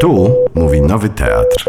[0.00, 1.64] Tu mówi Nowy Teatr.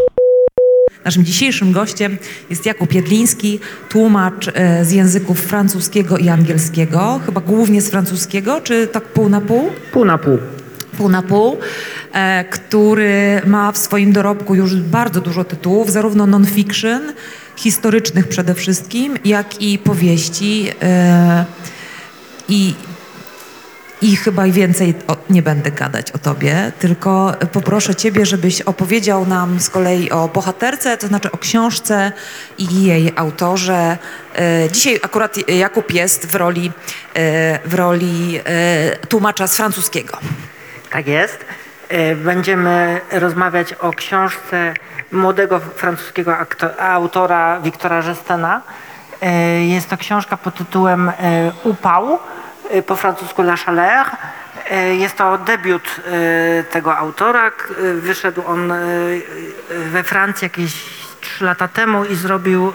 [1.06, 2.18] Naszym dzisiejszym gościem
[2.50, 8.88] jest Jakub Jedliński, tłumacz e, z języków francuskiego i angielskiego, chyba głównie z francuskiego, czy
[8.88, 9.70] tak pół na pół?
[9.92, 10.38] Pół na pół.
[10.98, 11.58] Pół na pół,
[12.14, 17.02] e, który ma w swoim dorobku już bardzo dużo tytułów, zarówno non-fiction,
[17.56, 20.70] historycznych przede wszystkim, jak i powieści.
[20.82, 21.46] e,
[22.50, 22.74] I
[24.02, 29.60] i chyba więcej o, nie będę gadać o tobie, tylko poproszę ciebie, żebyś opowiedział nam
[29.60, 32.12] z kolei o bohaterce, to znaczy o książce
[32.58, 33.98] i jej autorze.
[34.36, 36.72] E, Dzisiaj akurat Jakub jest w roli,
[37.14, 40.18] e, w roli e, tłumacza z francuskiego.
[40.90, 41.46] Tak jest.
[42.16, 44.74] Będziemy rozmawiać o książce
[45.12, 46.36] młodego francuskiego
[46.80, 48.62] autora Wiktora Żestena.
[49.68, 51.12] Jest to książka pod tytułem
[51.64, 52.20] Upał,
[52.86, 54.08] po francusku La Chaleur.
[54.70, 57.52] E, Jest to debiut e, tego autora.
[57.94, 58.74] Wyszedł on
[59.70, 60.74] we Francji jakieś
[61.22, 62.74] trzy lata temu i zrobił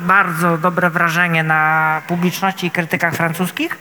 [0.00, 3.78] bardzo dobre wrażenie na publiczności i krytykach francuskich.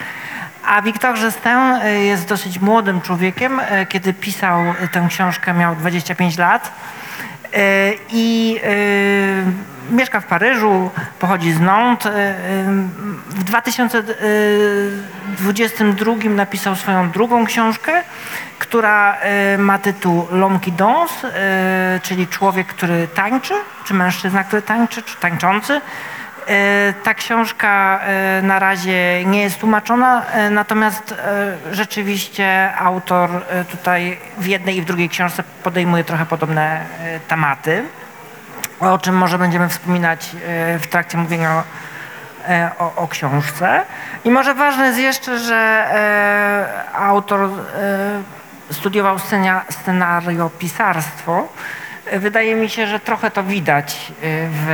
[0.66, 3.60] A Wiktor Żestę y, jest dosyć młodym człowiekiem.
[3.60, 4.60] Y, Kiedy pisał
[4.92, 6.72] tę książkę, miał 25 lat.
[7.54, 9.44] Y, I y,
[9.96, 12.12] mieszka w Paryżu, pochodzi z Nantes.
[12.12, 12.14] Y,
[13.30, 18.04] W 2022 napisał swoją drugą książkę,
[18.60, 19.18] która
[19.58, 20.74] ma tytuł L'homme qui
[22.04, 23.54] czyli człowiek, który tańczy,
[23.86, 25.82] czy mężczyzna, który tańczy, czy tańczący.
[26.48, 31.16] E, Ta książka e, na razie nie jest tłumaczona, e, natomiast
[31.72, 33.30] rzeczywiście autor
[33.72, 36.86] tutaj w jednej i w drugiej książce podejmuje trochę podobne
[37.28, 37.84] tematy,
[38.80, 40.30] o czym może będziemy wspominać
[40.80, 41.64] w trakcie mówienia
[42.80, 43.82] o, o, książce.
[44.26, 45.88] I może ważne jest jeszcze, że
[46.94, 47.50] autor
[48.72, 51.48] studiował scenia, scenariopisarstwo.
[52.12, 54.68] Wydaje mi się, że trochę to widać e, w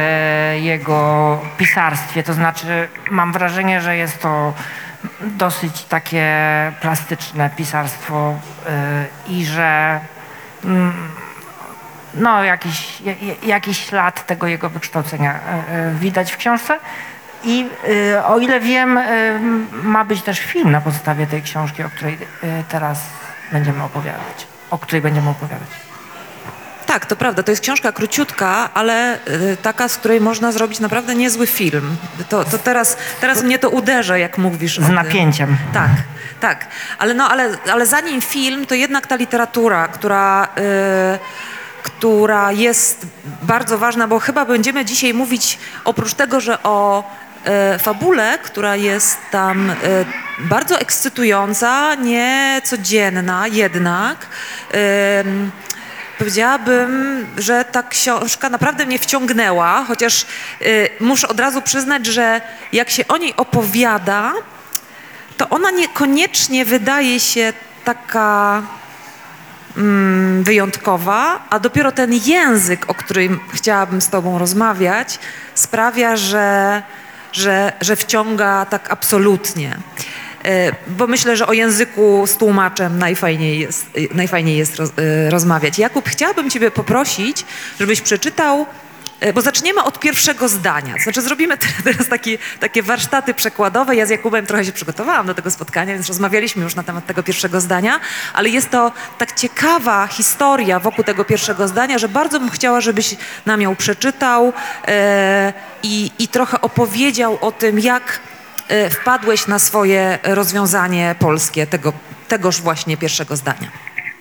[0.61, 2.23] jego pisarstwie.
[2.23, 4.53] To znaczy, mam wrażenie, że jest to
[5.21, 6.27] dosyć takie
[6.81, 8.33] plastyczne pisarstwo
[8.69, 9.99] e, i że
[10.65, 10.93] mm,
[12.13, 16.79] no, jakiś, ja- ja- jakiś ślad tego jego wykształcenia e, widać w książce.
[17.43, 17.67] I
[18.25, 18.99] o ile wiem,
[19.83, 22.17] ma być też film na podstawie tej książki, o której
[22.69, 23.01] teraz
[23.51, 24.47] będziemy opowiadać.
[24.71, 25.88] O której będziemy opowiadać.
[26.89, 31.15] Tak, to prawda, to jest książka króciutka, ale y, taka, z której można zrobić naprawdę
[31.15, 31.97] niezły film.
[32.29, 35.57] To, to teraz, teraz mnie to uderza, jak mówisz Z napięciem.
[35.73, 35.91] Tak,
[36.39, 36.67] tak.
[36.97, 40.47] Ale, no, ale, ale zanim film, to jednak ta literatura, która,
[41.15, 43.07] y, która jest
[43.41, 47.03] bardzo ważna, bo chyba będziemy dzisiaj mówić oprócz tego, że o
[47.75, 49.71] y, fabule, która jest tam
[50.39, 54.27] bardzo ekscytująca, niecodzienna jednak.
[56.19, 60.25] Powiedziałabym, że ta książka naprawdę mnie wciągnęła, chociaż
[60.61, 62.41] y, muszę od razu przyznać, że
[62.73, 64.33] jak się o niej opowiada,
[65.37, 67.53] to ona niekoniecznie wydaje się
[67.83, 68.61] taka
[69.77, 75.19] mm, wyjątkowa, a dopiero ten język, o którym chciałabym z Tobą rozmawiać,
[75.55, 76.83] sprawia, że,
[77.31, 79.77] że, że wciąga tak absolutnie.
[80.45, 85.29] E, Bo myślę, że o języku z tłumaczem najfajniej jest, e, najfajniej jest roz, e,
[85.29, 85.79] rozmawiać.
[85.79, 87.45] Jakub, chciałabym Ciebie poprosić,
[87.79, 88.65] żebyś przeczytał
[89.33, 90.93] Bo zaczniemy od pierwszego zdania.
[91.03, 93.95] Znaczy zrobimy te- teraz taki, takie warsztaty przekładowe.
[93.95, 97.23] Ja z Jakubem trochę się przygotowałam do tego spotkania, więc rozmawialiśmy już na temat tego
[97.23, 97.99] pierwszego zdania,
[98.33, 103.15] ale jest to tak ciekawa historia wokół tego pierwszego zdania, że bardzo bym chciała, żebyś
[103.45, 104.53] nam ją przeczytał
[105.83, 108.19] i, trochę opowiedział o tym, jak
[108.91, 111.93] wpadłeś na swoje rozwiązanie polskie tego,
[112.27, 113.67] tegoż właśnie pierwszego zdania.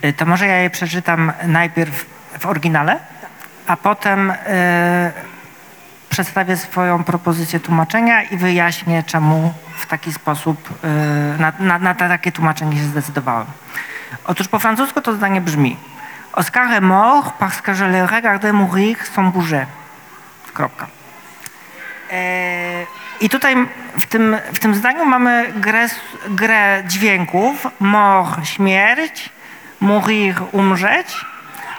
[0.05, 2.07] Y, To może ja je przeczytam najpierw
[2.39, 2.99] w oryginale,
[3.67, 4.35] a potem y,
[6.11, 12.33] przedstawię swoją propozycję tłumaczenia i wyjaśnię, czemu w taki sposób y, na, na, na takie
[12.33, 13.47] tłumaczenie się zdecydowałem.
[14.25, 15.77] Otóż po francusku to zdanie brzmi
[16.33, 19.67] Oscar est mort parce que je le regardais mourir sans bouger.
[20.55, 20.87] Kropka.
[22.11, 22.87] E,
[23.21, 23.57] I tutaj
[23.99, 25.89] w tym, w tym zdaniu mamy grę,
[26.29, 27.67] grę dźwięków.
[27.81, 29.29] Mort, śmierć,
[29.81, 31.25] mourir, umrzeć.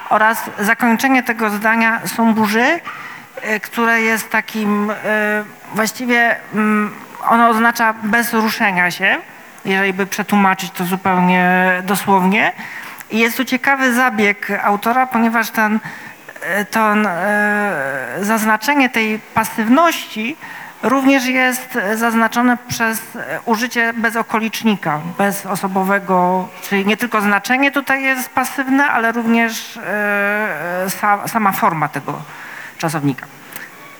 [0.09, 2.79] Oraz zakończenie tego zdania są burzy,
[3.41, 4.95] e, które jest takim e,
[5.73, 6.95] właściwie mm,
[7.27, 9.17] ono oznacza bez ruszenia się,
[9.65, 12.51] jeżeli by przetłumaczyć to zupełnie dosłownie.
[13.11, 15.79] I jest tu ciekawy zabieg autora, ponieważ ten,
[16.43, 16.65] e,
[17.07, 20.37] e, zaznaczenie tej pasywności
[20.83, 28.87] również jest zaznaczone przez e, użycie bezokolicznika, bezosobowego, czyli nie tylko znaczenie tutaj jest pasywne,
[28.87, 29.81] ale również e,
[30.83, 32.21] e, sa, sama forma tego
[32.77, 33.25] czasownika.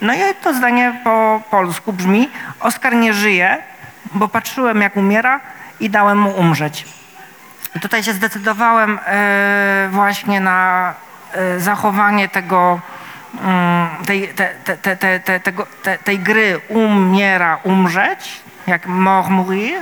[0.01, 2.29] No i to zdanie po polsku brzmi
[2.59, 3.57] Oskar nie żyje,
[4.13, 5.39] bo patrzyłem jak umiera
[5.79, 6.85] i dałem mu umrzeć.
[7.75, 8.99] I tutaj się zdecydowałem
[9.89, 10.93] właśnie na
[11.57, 12.79] zachowanie tego,
[14.05, 19.79] tej, te, te, te, te, te, tego, te, tej gry umiera, umrzeć, jak mort mourir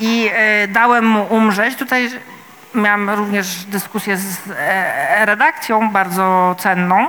[0.00, 1.76] i e, dałem mu umrzeć.
[1.76, 2.10] Tutaj
[2.74, 7.08] miałam również dyskusję z e, redakcją bardzo cenną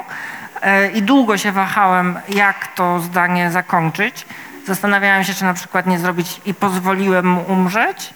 [0.61, 4.25] e, i długo się wahałem, jak to zdanie zakończyć.
[4.67, 8.13] Zastanawiałem się, czy na przykład nie zrobić i pozwoliłem mu umrzeć,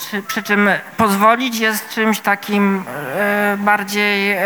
[0.00, 2.84] czy, przy czym pozwolić jest czymś takim
[3.58, 4.36] bardziej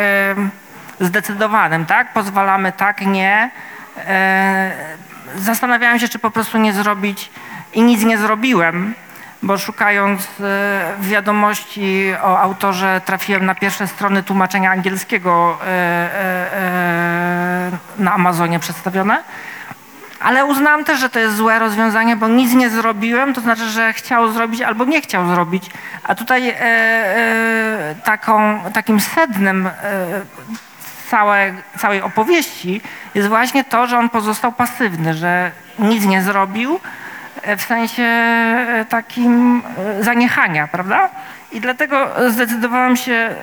[1.01, 2.13] zdecydowanym, tak?
[2.13, 3.51] Pozwalamy tak, nie.
[4.07, 4.71] E,
[5.37, 7.31] zastanawiałem się, czy po prostu nie zrobić
[7.75, 8.95] i nic nie zrobiłem,
[9.43, 18.59] bo szukając e, wiadomości o autorze trafiłem na pierwsze strony tłumaczenia angielskiego e, na Amazonie
[18.59, 19.23] przedstawione.
[20.21, 23.93] Ale uznałam też, że to jest złe rozwiązanie, bo nic nie zrobiłem, to znaczy, że
[23.93, 25.71] chciał zrobić albo nie chciał zrobić.
[26.05, 29.73] A tutaj e, e, taką, takim sednem e,
[31.11, 32.81] całe, całej opowieści
[33.15, 36.81] jest właśnie to, że on pozostał pasywny, że nic nie zrobił
[37.43, 41.09] e, w sensie e, takim e, zaniechania, prawda?
[41.53, 43.35] I dlatego zdecydowałam się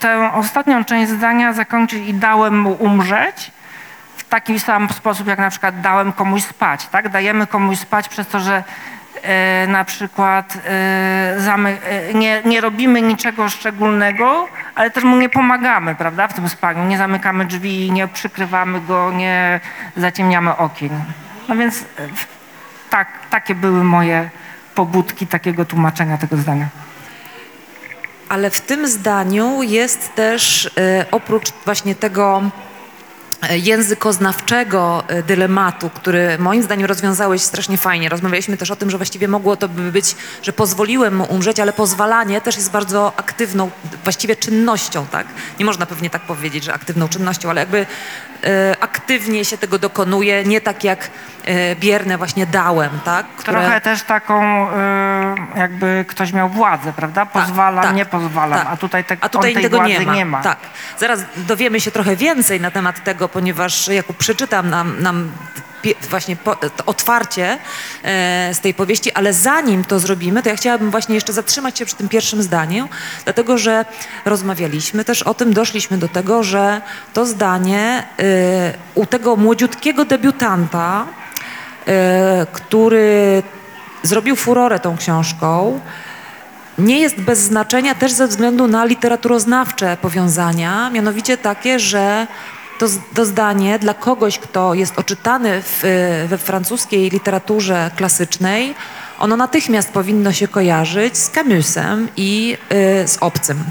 [0.00, 3.50] tę ostatnią część zdania zakończyć i dałem mu umrzeć
[4.16, 7.08] w taki sam sposób, jak na przykład dałem komuś spać, tak?
[7.08, 8.64] Dajemy komuś spać przez to, że
[9.68, 16.28] na przykład e, e, nie, nie robimy niczego szczególnego, ale też mu nie pomagamy, prawda,
[16.28, 16.84] w tym spaniu.
[16.84, 19.60] Nie zamykamy drzwi, nie przykrywamy go, nie
[19.96, 21.04] zaciemniamy okien.
[21.48, 21.84] No więc e,
[22.90, 24.30] tak, takie były moje
[24.74, 26.68] pobudki takiego tłumaczenia tego zdania.
[28.28, 32.73] Ale w tym zdaniu jest też e, oprócz właśnie tego e,
[33.50, 38.08] językoznawczego e, dylematu, który moim zdaniem rozwiązałeś strasznie fajnie.
[38.08, 41.72] Rozmawialiśmy też o tym, że właściwie mogło to by być, że pozwoliłem mu umrzeć, ale
[41.72, 43.70] pozwalanie też jest bardzo aktywną
[44.04, 45.26] właściwie czynnością, tak?
[45.58, 47.86] Nie można pewnie tak powiedzieć, że aktywną czynnością, ale jakby
[48.44, 51.10] e, aktywnie się tego dokonuje, nie tak jak
[51.44, 53.26] e, bierne właśnie dałem, tak?
[53.26, 54.74] Które- Trochę też taką, y,
[55.56, 57.26] jakby ktoś miał władzę, prawda?
[57.26, 58.68] Pozwalam, tak, nie pozwalam, tak.
[58.70, 60.42] a tutaj, te, A tutaj tego władzy nie ma.
[60.42, 60.58] Tak.
[60.98, 65.30] Zaraz dowiemy się trochę więcej na temat tego, ponieważ Jakub przeczytam nam, nam
[66.10, 66.56] właśnie po,
[66.86, 67.58] otwarcie
[68.02, 71.86] e, z tej powieści, ale zanim to zrobimy, to ja chciałabym właśnie jeszcze zatrzymać się
[71.86, 72.88] przy tym pierwszym zdaniu,
[73.24, 73.84] dlatego że
[74.24, 76.80] rozmawialiśmy też o tym, doszliśmy do tego, że
[77.12, 81.06] to zdanie e, u tego młodziutkiego debiutanta,
[81.86, 83.42] e, który
[84.02, 85.80] zrobił furorę tą książką,
[86.78, 92.26] nie jest bez znaczenia też ze względu na literaturoznawcze powiązania, mianowicie takie, że
[92.78, 98.74] to, to zdanie dla kogoś, kto jest oczytany w, y, we francuskiej literaturze klasycznej,
[99.18, 102.56] ono natychmiast powinno się kojarzyć z Camusem i
[103.04, 103.64] y, z obcym.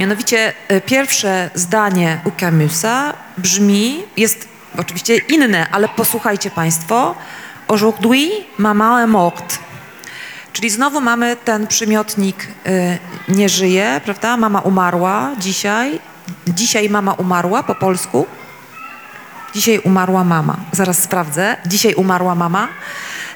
[0.00, 4.48] Mianowicie y, pierwsze zdanie u Camusa brzmi, jest
[4.78, 7.14] oczywiście inne, ale posłuchajcie Państwo.
[7.68, 9.58] Aujourd'hui, maman est morte.
[10.52, 12.98] Czyli znowu mamy ten przymiotnik y,
[13.28, 14.36] nie żyje, prawda?
[14.36, 15.98] Mama umarła dzisiaj.
[16.48, 18.26] Dzisiaj mama umarła po polsku.
[19.54, 20.56] Dzisiaj umarła mama.
[20.72, 21.56] Zaraz sprawdzę.
[21.66, 22.68] Dzisiaj umarła mama.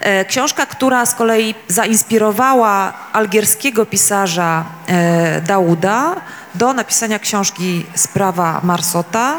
[0.01, 6.17] E, Książka, która z kolei zainspirowała algierskiego pisarza e, Dauda
[6.55, 9.37] do napisania książki Sprawa Marsota,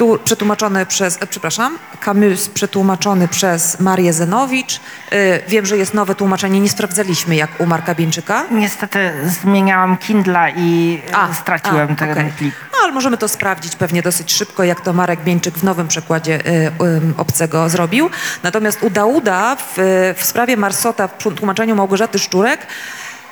[0.00, 4.80] któ- przetłumaczony przez, e, przepraszam, Camus przetłumaczony przez Marię Zenowicz.
[5.12, 8.44] E, Wiem, że jest nowe tłumaczenie, nie sprawdzaliśmy jak u Marka Bieńczyka.
[8.50, 12.32] Niestety zmieniałam Kindla i a, straciłem a, ten okej.
[12.38, 12.54] plik.
[12.72, 16.34] No, ale możemy to sprawdzić pewnie dosyć szybko, jak to Marek Bieńczyk w nowym przekładzie
[16.46, 16.70] y, y,
[17.16, 18.10] obcego zrobił.
[18.42, 19.74] Natomiast u Dauda w,
[20.16, 22.66] w sprawie Marsota w tłumaczeniu Małgorzaty Szczurek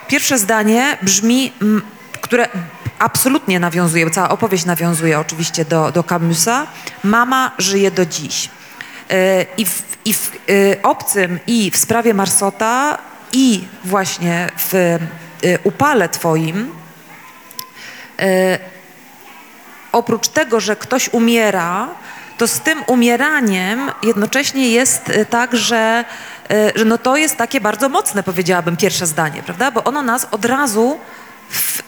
[0.08, 1.52] pierwsze zdanie brzmi,
[2.20, 2.48] które
[2.98, 6.66] absolutnie nawiązuje, cała opowieść nawiązuje oczywiście do, do Camusa.
[7.04, 8.50] Mama żyje do dziś.
[9.10, 12.98] Y, I w, i w y, obcym, i w sprawie Marsota,
[13.32, 16.72] i właśnie w y, upale twoim
[19.92, 21.88] oprócz tego, że ktoś umiera,
[22.38, 26.04] to z tym umieraniem jednocześnie jest e, tak, że,
[26.50, 29.70] e, że no to jest takie bardzo mocne, powiedziałabym, pierwsze zdanie, prawda?
[29.70, 30.98] Bo ono nas od razu
[31.50, 31.82] w, e,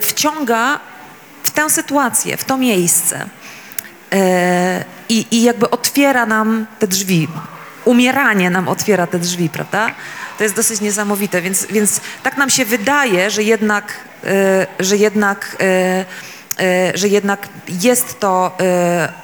[0.00, 0.80] wciąga
[1.42, 3.26] w tę sytuację, w to miejsce.
[4.12, 7.28] E, i, i jakby otwiera nam te drzwi.
[7.84, 9.90] Umieranie nam otwiera te drzwi, prawda?
[10.38, 13.92] To jest dosyć niesamowite, więc, więc tak nam się wydaje, że jednak,
[14.24, 15.56] y, że jednak,
[16.60, 17.48] y, y, że jednak
[17.82, 18.64] jest to y,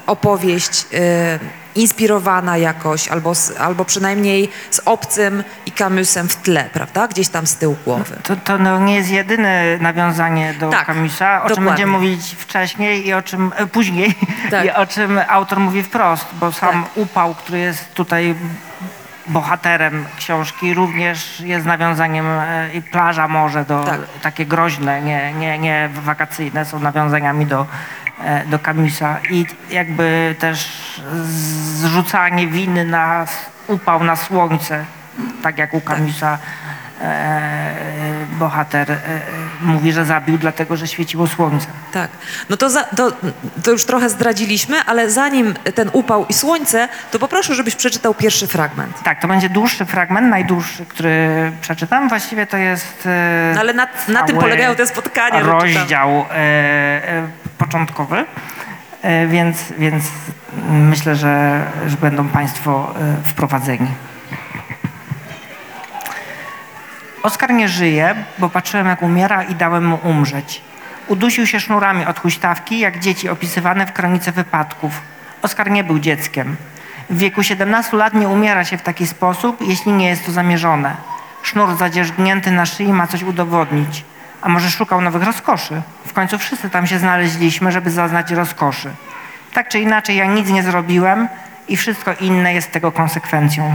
[0.06, 7.08] opowieść y, inspirowana jakoś, albo, albo przynajmniej z obcym i Camusem w tle, prawda?
[7.08, 8.16] Gdzieś tam z tyłu głowy.
[8.22, 11.70] To, to no nie jest jedyne nawiązanie do Tak, Camusa, o czym dokładnie.
[11.70, 14.14] będziemy mówić wcześniej i o czym e, później
[14.50, 14.64] Tak.
[14.64, 16.96] i o czym autor mówi wprost, bo sam Tak.
[16.96, 18.34] upał, który jest tutaj
[19.26, 24.00] bohaterem książki, również jest nawiązaniem e, i plaża morze do Tak.
[24.22, 27.66] takie groźne, nie, nie, nie wakacyjne, są nawiązaniami do,
[28.24, 30.79] e, do Camusa i jakby też
[31.80, 33.26] zrzucanie winy na
[33.66, 34.84] upał na słońce,
[35.42, 36.38] tak jak u Camusa
[37.00, 38.98] e, bohater e,
[39.60, 41.66] mówi, że zabił dlatego, że świeciło słońce.
[41.92, 42.10] Tak.
[42.48, 43.12] No to, za, to,
[43.64, 48.46] to już trochę zdradziliśmy, ale zanim ten upał i słońce, to poproszę, żebyś przeczytał pierwszy
[48.46, 49.02] fragment.
[49.02, 52.08] Tak, to będzie dłuższy fragment, najdłuższy, który przeczytam.
[52.08, 55.40] Właściwie to jest e, No ale na, na tym polegają te spotkania.
[55.40, 55.50] czytam.
[55.50, 57.28] rozdział e, e,
[57.58, 58.24] początkowy,
[59.28, 60.04] więc, więc
[60.70, 63.88] myślę, że, że będą Państwo e, wprowadzeni.
[67.22, 70.62] Oskar nie żyje, bo patrzyłem jak umiera i dałem mu umrzeć.
[71.08, 75.00] Udusił się sznurami od huśtawki, jak dzieci opisywane w kronice wypadków.
[75.42, 76.56] Oskar nie był dzieckiem.
[77.10, 80.96] W wieku 17 lat nie umiera się w taki sposób, jeśli nie jest to zamierzone.
[81.42, 84.04] Sznur zadzierzgnięty na szyi ma coś udowodnić.
[84.42, 85.82] A może szukał nowych rozkoszy?
[86.06, 88.90] W końcu wszyscy tam się znaleźliśmy, żeby zaznać rozkoszy.
[89.54, 91.28] Tak czy inaczej, ja nic nie zrobiłem
[91.68, 93.74] i wszystko inne jest tego konsekwencją.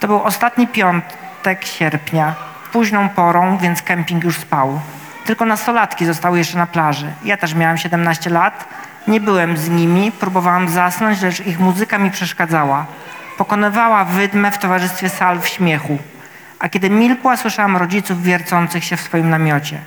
[0.00, 2.34] To był ostatni piątek sierpnia,
[2.72, 4.80] późną porą, więc kemping już spał.
[5.24, 7.12] Tylko nastolatki zostały jeszcze na plaży.
[7.24, 8.68] Ja też miałem 17 lat.
[9.08, 12.86] Nie byłem z nimi, próbowałam zasnąć, lecz ich muzyka mi przeszkadzała.
[13.38, 15.98] Pokonywała wydmę w towarzystwie salw śmiechu.
[16.58, 19.78] A kiedy milkła, słyszałam rodziców wiercących się w swoim namiocie.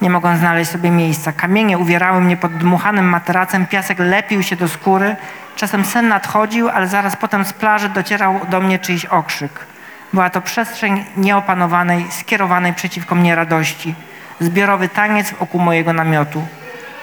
[0.00, 1.32] Nie mogłem znaleźć sobie miejsca.
[1.32, 5.16] Kamienie uwierały mnie pod dmuchanym materacem, piasek lepił się do skóry.
[5.56, 9.66] Czasem sen nadchodził, ale zaraz potem z plaży docierał do mnie czyjś okrzyk.
[10.12, 13.94] Była to przestrzeń nieopanowanej, skierowanej przeciwko mnie radości.
[14.40, 16.46] Zbiorowy taniec wokół mojego namiotu.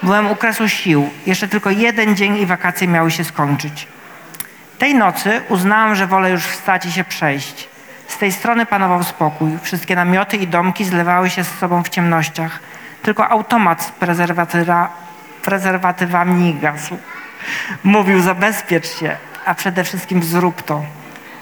[0.04, 1.10] Byłem u kresu sił.
[1.26, 3.88] Jeszcze tylko jeden dzień i wakacje miały się skończyć.
[4.78, 7.71] Tej nocy uznałam, że wolę już wstać i się przejść.
[8.22, 9.52] Tej strony panował spokój.
[9.62, 12.60] Wszystkie namioty i domki zlewały się z sobą w ciemnościach.
[13.02, 13.92] Tylko automat z
[15.42, 16.98] prezerwatywami gasł.
[17.84, 20.84] Mówił, zabezpiecz się, a przede wszystkim zrób to.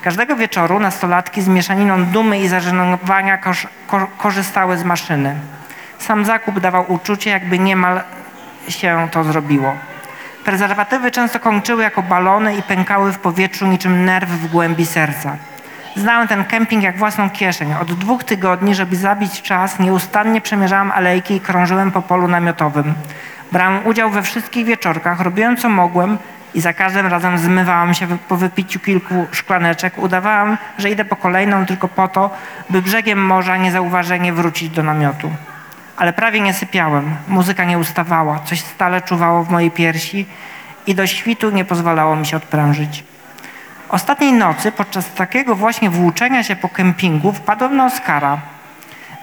[0.01, 5.36] Każdego wieczoru nastolatki z mieszaniną dumy i zażenowania kosz, ko, korzystały z maszyny.
[5.98, 8.01] Sam zakup dawał uczucie, jakby niemal
[8.69, 9.75] się to zrobiło.
[10.45, 15.38] Prezerwatywy często kończyły jako balony i pękały w powietrzu niczym nerw w głębi serca.
[15.96, 17.74] Znałem ten kemping jak własną kieszeń.
[17.81, 22.93] Od dwóch tygodni, żeby zabić czas, nieustannie przemierzałam alejki i krążyłem po polu namiotowym.
[23.51, 26.17] Brałem udział we wszystkich wieczorkach, robiłem co mogłem
[26.53, 29.98] i za każdym razem zmywałam się po wypiciu kilku szklaneczek.
[29.98, 32.29] Udawałam, że idę po kolejną tylko po to,
[32.69, 35.31] by brzegiem morza niezauważenie wrócić do namiotu.
[35.98, 37.15] Ale prawie nie sypiałem.
[37.27, 38.39] Muzyka nie ustawała.
[38.39, 40.25] Coś stale czuwało w mojej piersi
[40.88, 43.03] i do świtu nie pozwalało mi się odprężyć.
[43.89, 48.38] Ostatniej nocy, podczas takiego właśnie włóczenia się po kempingu, wpadłem na Oskara.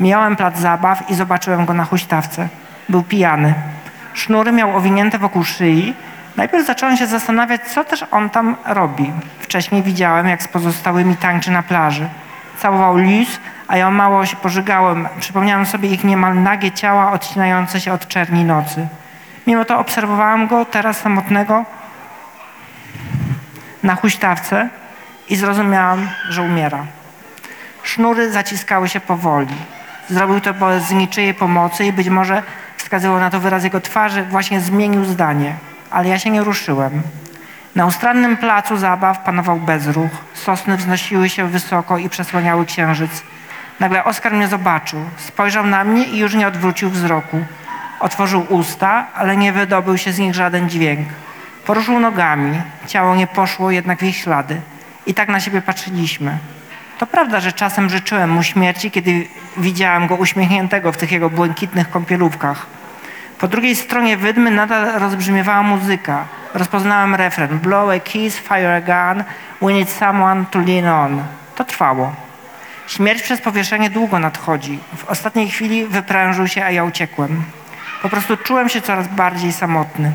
[0.01, 2.49] Mijałem plac zabaw i zobaczyłem go na huśtawce.
[2.89, 3.55] Był pijany.
[4.15, 5.95] Sznury miał owinięte wokół szyi.
[6.37, 9.13] Najpierw zacząłem się zastanawiać, co też on tam robi.
[9.41, 12.09] Wcześniej widziałem, jak z pozostałymi tańczy na plaży.
[12.59, 15.09] Całował Luz, a ja mało się pożygałem.
[15.21, 18.87] Przypomniałem sobie ich niemal nagie ciała odcinające się od czerni nocy.
[19.47, 21.65] Mimo to obserwowałem go teraz samotnego
[23.87, 24.69] na huśtawce
[25.29, 26.85] i zrozumiałam, że umiera.
[27.83, 29.55] Sznury zaciskały się powoli.
[30.11, 32.43] Zrobił to bez niczyjej pomocy i być może
[32.77, 35.55] wskazywał na to wyraz jego twarzy, właśnie zmienił zdanie.
[35.91, 37.03] Ale ja się nie ruszyłem.
[37.75, 40.11] Na ustrannym placu zabaw panował bezruch.
[40.35, 43.23] Sosny wznosiły się wysoko i przesłaniały księżyc.
[43.81, 45.01] Nagle Oskar mnie zobaczył.
[45.17, 47.45] Spojrzał na mnie i już nie odwrócił wzroku.
[48.01, 51.09] Otworzył usta, ale nie wydobył się z nich żaden dźwięk.
[51.67, 52.63] Poruszył nogami.
[52.87, 54.61] Ciało nie poszło jednak w ich ślady.
[55.07, 56.39] I tak na siebie patrzyliśmy.
[56.99, 61.91] To prawda, że czasem życzyłem mu śmierci, kiedy widziałem go uśmiechniętego w tych jego błękitnych
[61.91, 62.67] kąpielówkach.
[63.39, 66.25] Po drugiej stronie wydmy nadal rozbrzmiewała muzyka.
[66.55, 69.25] Rozpoznałem refren Blow a kiss, fire a gun,
[69.63, 71.23] we need someone to lean on.
[71.55, 72.15] To trwało.
[72.87, 74.79] Śmierć przez powieszenie długo nadchodzi.
[74.97, 77.45] W ostatniej chwili wyprężył się, a ja uciekłem.
[78.03, 80.13] Po prostu czułem się coraz bardziej samotny.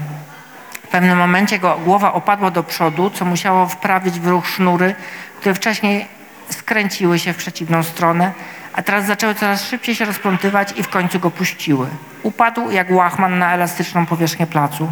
[0.91, 4.95] Pewnym momencie jego głowa opadła do przodu, co musiało wprawić w ruch sznury,
[5.39, 6.07] które wcześniej
[6.49, 8.31] skręciły się w przeciwną stronę,
[8.73, 11.87] a teraz zaczęły coraz szybciej się rozplątywać i w końcu go puściły.
[12.23, 14.91] Upadł jak łachman na elastyczną powierzchnię placu.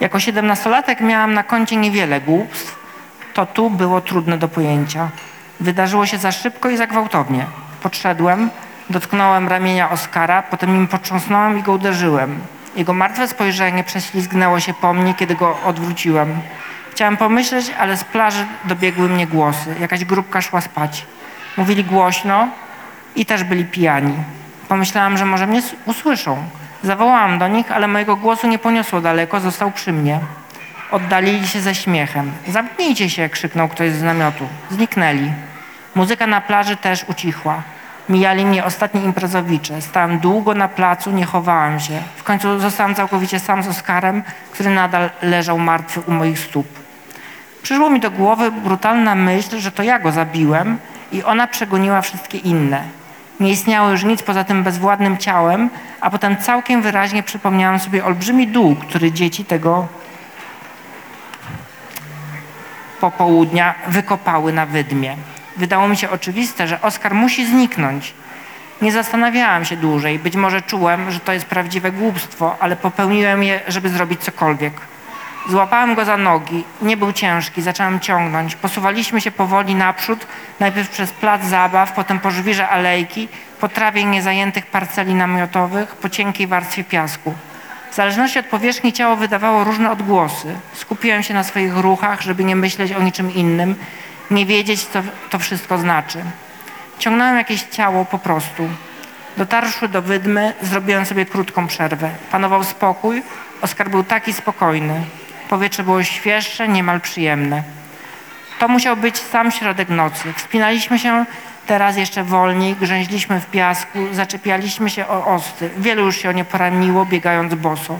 [0.00, 2.78] Jako siedemnastolatek miałam na koncie niewiele głupstw,
[3.34, 5.08] to tu było trudne do pojęcia.
[5.60, 7.46] Wydarzyło się za szybko i za gwałtownie.
[7.82, 8.50] Podszedłem,
[8.90, 12.40] dotknąłem ramienia Oskara, potem nim potrząsnąłem i go uderzyłem.
[12.76, 16.40] Jego martwe spojrzenie prześlizgnęło się po mnie, kiedy go odwróciłem.
[16.90, 19.74] Chciałem pomyśleć, ale z plaży dobiegły mnie głosy.
[19.80, 21.06] Jakaś grupka szła spać.
[21.56, 22.48] Mówili głośno
[23.16, 24.14] i też byli pijani.
[24.68, 26.36] Pomyślałam, że może mnie usłyszą.
[26.82, 30.20] Zawołałam do nich, ale mojego głosu nie poniosło daleko, został przy mnie.
[30.90, 32.32] Oddalili się ze śmiechem.
[32.48, 34.48] Zamknijcie się, krzyknął ktoś z namiotu.
[34.70, 35.32] Zniknęli.
[35.94, 37.62] Muzyka na plaży też ucichła.
[38.10, 39.82] Mijali mnie ostatni imprezowicze.
[39.82, 42.02] Stałem długo na placu, nie chowałem się.
[42.16, 46.66] W końcu zostałem całkowicie sam z Oskarem, który nadal leżał martwy u moich stóp.
[47.62, 50.78] Przyszło mi do głowy brutalna myśl, że to ja go zabiłem
[51.12, 52.82] i ona przegoniła wszystkie inne.
[53.40, 58.48] Nie istniało już nic poza tym bezwładnym ciałem, a potem całkiem wyraźnie przypomniałam sobie olbrzymi
[58.48, 59.86] dół, który dzieci tego
[63.00, 65.16] popołudnia wykopały na wydmie.
[65.56, 68.14] Wydało mi się oczywiste, że Oskar musi zniknąć.
[68.82, 70.18] Nie zastanawiałam się dłużej.
[70.18, 74.72] Być może czułem, że to jest prawdziwe głupstwo, ale popełniłem je, żeby zrobić cokolwiek.
[75.48, 76.64] Złapałem go za nogi.
[76.82, 77.62] Nie był ciężki.
[77.62, 78.54] Zacząłem ciągnąć.
[78.54, 80.26] Posuwaliśmy się powoli naprzód,
[80.60, 83.28] najpierw przez plac zabaw, potem po żwirze alejki,
[83.60, 87.34] po trawie niezajętych parceli namiotowych, po cienkiej warstwie piasku.
[87.90, 90.54] W zależności od powierzchni ciało wydawało różne odgłosy.
[90.72, 93.76] Skupiłem się na swoich ruchach, żeby nie myśleć o niczym innym,
[94.30, 96.24] nie wiedzieć, co to wszystko znaczy.
[96.98, 98.68] Ciągnąłem jakieś ciało po prostu.
[99.36, 102.10] Dotarłszy do wydmy, zrobiłem sobie krótką przerwę.
[102.30, 103.22] Panował spokój.
[103.62, 105.04] Oskar był taki spokojny.
[105.48, 107.62] Powietrze było świeższe, niemal przyjemne.
[108.58, 110.32] To musiał być sam środek nocy.
[110.36, 111.24] Wspinaliśmy się
[111.66, 115.70] teraz jeszcze wolniej, grzęźliśmy w piasku, zaczepialiśmy się o osty.
[115.78, 117.98] Wielu już się o nie poraniło, biegając boso.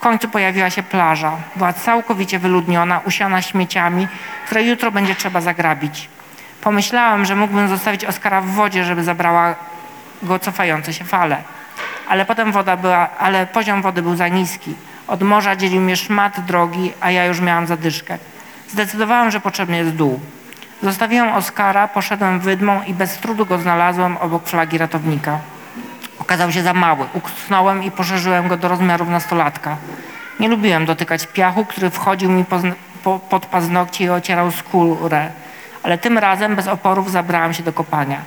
[0.00, 1.32] Końcu pojawiła się plaża.
[1.56, 4.08] Była całkowicie wyludniona, usiana śmieciami,
[4.46, 6.08] które jutro będzie trzeba zagrabić.
[6.60, 9.54] Pomyślałem, że mógłbym zostawić Oskara w wodzie, żeby zabrała
[10.22, 11.42] go cofające się fale.
[12.08, 14.74] Ale potem woda była, ale poziom wody był za niski.
[15.08, 18.18] Od morza dzielił mnie szmat drogi, a ja już miałam zadyszkę.
[18.68, 20.20] Zdecydowałem, że potrzebny jest dół.
[20.82, 25.38] Zostawiłem Oskara, poszedłem wydmą i bez trudu go znalazłem obok flagi ratownika.
[26.30, 27.06] Okazał się za mały.
[27.14, 29.76] Utknąłem i poszerzyłem go do rozmiarów nastolatka.
[30.40, 32.44] Nie lubiłem dotykać piachu, który wchodził mi
[33.04, 35.30] po, pod paznokcie i ocierał skórę,
[35.82, 38.20] ale tym razem bez oporów zabrałem się do kopania.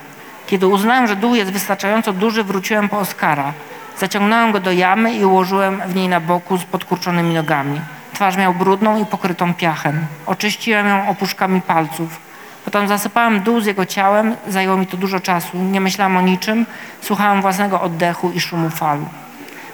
[0.48, 3.54] Kiedy uznałem, że dół jest wystarczająco duży, wróciłem po Oskara.
[3.98, 7.82] Zaciągnąłem go do jamy i ułożyłem w niej na boku z podkurczonymi nogami.
[8.14, 10.06] Twarz miał brudną i pokrytą piachem.
[10.26, 12.33] Oczyściłem ją opuszkami palców.
[12.74, 15.58] Potem zasypałem dół z jego ciałem, zajęło mi to dużo czasu.
[15.58, 16.66] Nie myślałem o niczym,
[17.02, 19.00] słuchałem własnego oddechu i szumu fal.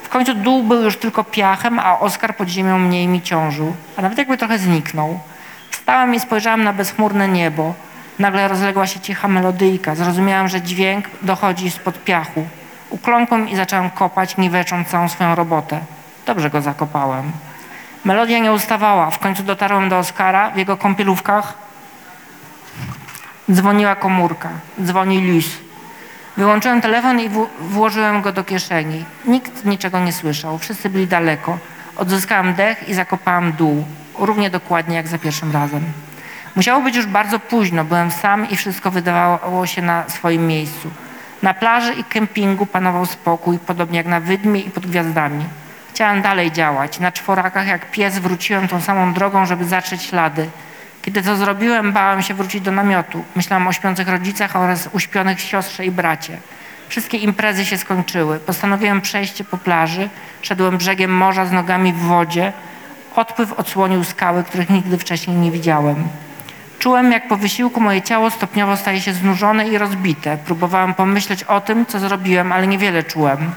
[0.03, 4.01] W końcu dół był już tylko piachem, a Oskar pod ziemią mniej mi ciążył, a
[4.01, 5.19] nawet jakby trochę zniknął.
[5.69, 7.73] Wstałem i spojrzałem na bezchmurne niebo.
[8.19, 9.95] Nagle rozległa się cicha melodyjka.
[9.95, 12.47] Zrozumiałem, że dźwięk dochodzi spod piachu.
[12.89, 15.79] Ukląkłem i zacząłem kopać, niwecząc całą swoją robotę.
[16.25, 17.31] Dobrze go zakopałem.
[18.05, 19.11] Melodia nie ustawała.
[19.11, 20.51] W końcu dotarłem do Oskara.
[20.51, 21.68] W jego kąpielówkach
[23.51, 24.49] dzwoniła komórka.
[24.83, 25.57] Dzwoni Lis.
[26.37, 29.05] Wyłączyłem telefon i włożyłem go do kieszeni.
[29.25, 30.57] Nikt niczego nie słyszał.
[30.57, 31.57] Wszyscy byli daleko.
[31.95, 33.85] Odzyskałem dech i zakopałem dół.
[34.19, 35.83] Równie dokładnie jak za pierwszym razem.
[36.55, 37.85] Musiało być już bardzo późno.
[37.85, 40.89] Byłem sam i wszystko wydawało się na swoim miejscu.
[41.41, 45.45] Na plaży i kempingu panował spokój, podobnie jak na wydmie i pod gwiazdami.
[45.93, 46.99] Chciałem dalej działać.
[46.99, 50.49] Na czworakach jak pies wróciłem tą samą drogą, żeby zatrzeć ślady.
[51.09, 53.23] Kiedy to zrobiłem, bałem się wrócić do namiotu.
[53.35, 56.37] Myślałem o śpiących rodzicach oraz uśpionych siostrze i bracie.
[56.89, 58.39] Wszystkie imprezy się skończyły.
[58.39, 60.09] Postanowiłem przejście po plaży.
[60.41, 62.53] Szedłem brzegiem morza z nogami w wodzie.
[63.15, 66.07] Odpływ odsłonił skały, których nigdy wcześniej nie widziałem.
[66.79, 70.37] Czułem, jak po wysiłku moje ciało stopniowo staje się znużone i rozbite.
[70.45, 73.51] Próbowałem pomyśleć o tym, co zrobiłem, ale niewiele czułem.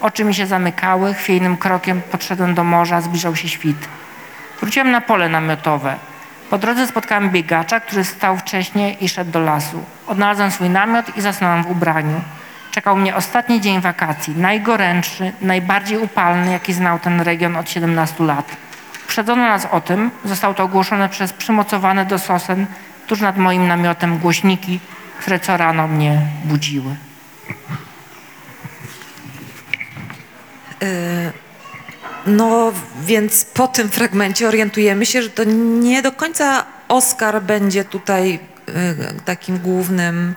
[0.00, 3.88] Oczy mi się zamykały, chwiejnym krokiem podszedłem do morza, zbliżał się świt.
[4.60, 5.96] Wróciłem na pole namiotowe.
[6.50, 9.84] Po drodze spotkałem biegacza, który stał wcześniej i szedł do lasu.
[10.06, 12.20] Odnalazłem swój namiot i zasnąłem w ubraniu.
[12.70, 18.56] Czekał mnie ostatni dzień wakacji, najgorętszy, najbardziej upalny, jaki znał ten region od 17 lat.
[19.04, 22.66] Uprzedzono nas o tym, zostało to ogłoszone przez przymocowane do sosen
[23.06, 24.80] tuż nad moim namiotem głośniki,
[25.20, 26.96] które co rano mnie budziły.
[32.26, 35.44] No więc po tym fragmencie orientujemy się, że to
[35.80, 40.34] nie do końca Oskar będzie tutaj y, takim głównym,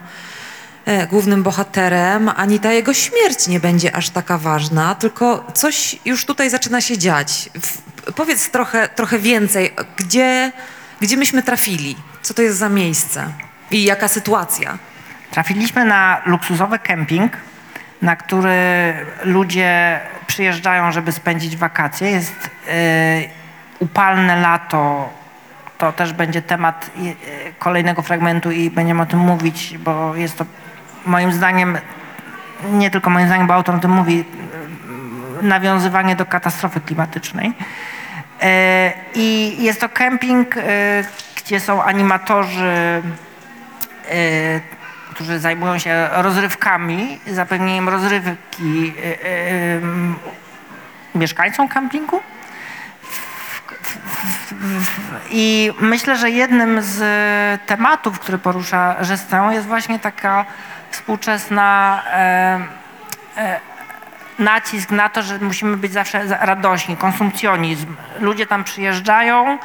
[0.86, 6.26] e, głównym bohaterem, ani ta jego śmierć nie będzie aż taka ważna, tylko coś już
[6.26, 7.50] tutaj zaczyna się dziać.
[8.16, 10.52] Powiedz trochę, trochę więcej, gdzie,
[11.02, 11.96] gdzie myśmy trafili?
[12.22, 13.34] Co to jest za miejsce?
[13.72, 14.78] I jaka sytuacja?
[15.32, 17.34] Trafiliśmy na luksusowy kemping,
[18.02, 22.12] na który ludzie przyjeżdżają, żeby spędzić wakacje.
[22.12, 23.30] Jest y,
[23.80, 25.10] upalne lato.
[25.78, 27.16] To też będzie temat y,
[27.60, 30.46] kolejnego fragmentu i będziemy o tym mówić, bo jest to
[31.06, 31.78] moim zdaniem,
[32.72, 34.26] nie tylko moim zdaniem, bo autor o tym mówi,
[35.40, 37.54] y, nawiązywanie do katastrofy klimatycznej.
[39.16, 40.56] I jest to kemping,
[41.38, 43.02] gdzie są animatorzy,
[45.20, 50.16] którzy zajmują się rozrywkami, zapewnieniem rozrywki y, y, ym,
[51.16, 52.22] mieszkańcom kempingu.
[55.30, 56.98] I myślę, że jednym z
[57.66, 60.46] tematów, który porusza Żestę, jest właśnie taka
[60.92, 62.60] współczesna e,
[63.38, 63.60] e,
[64.40, 67.96] nacisk na to, że musimy być zawsze za- radośni, konsumpcjonizm.
[68.20, 69.58] Ludzie tam przyjeżdżają,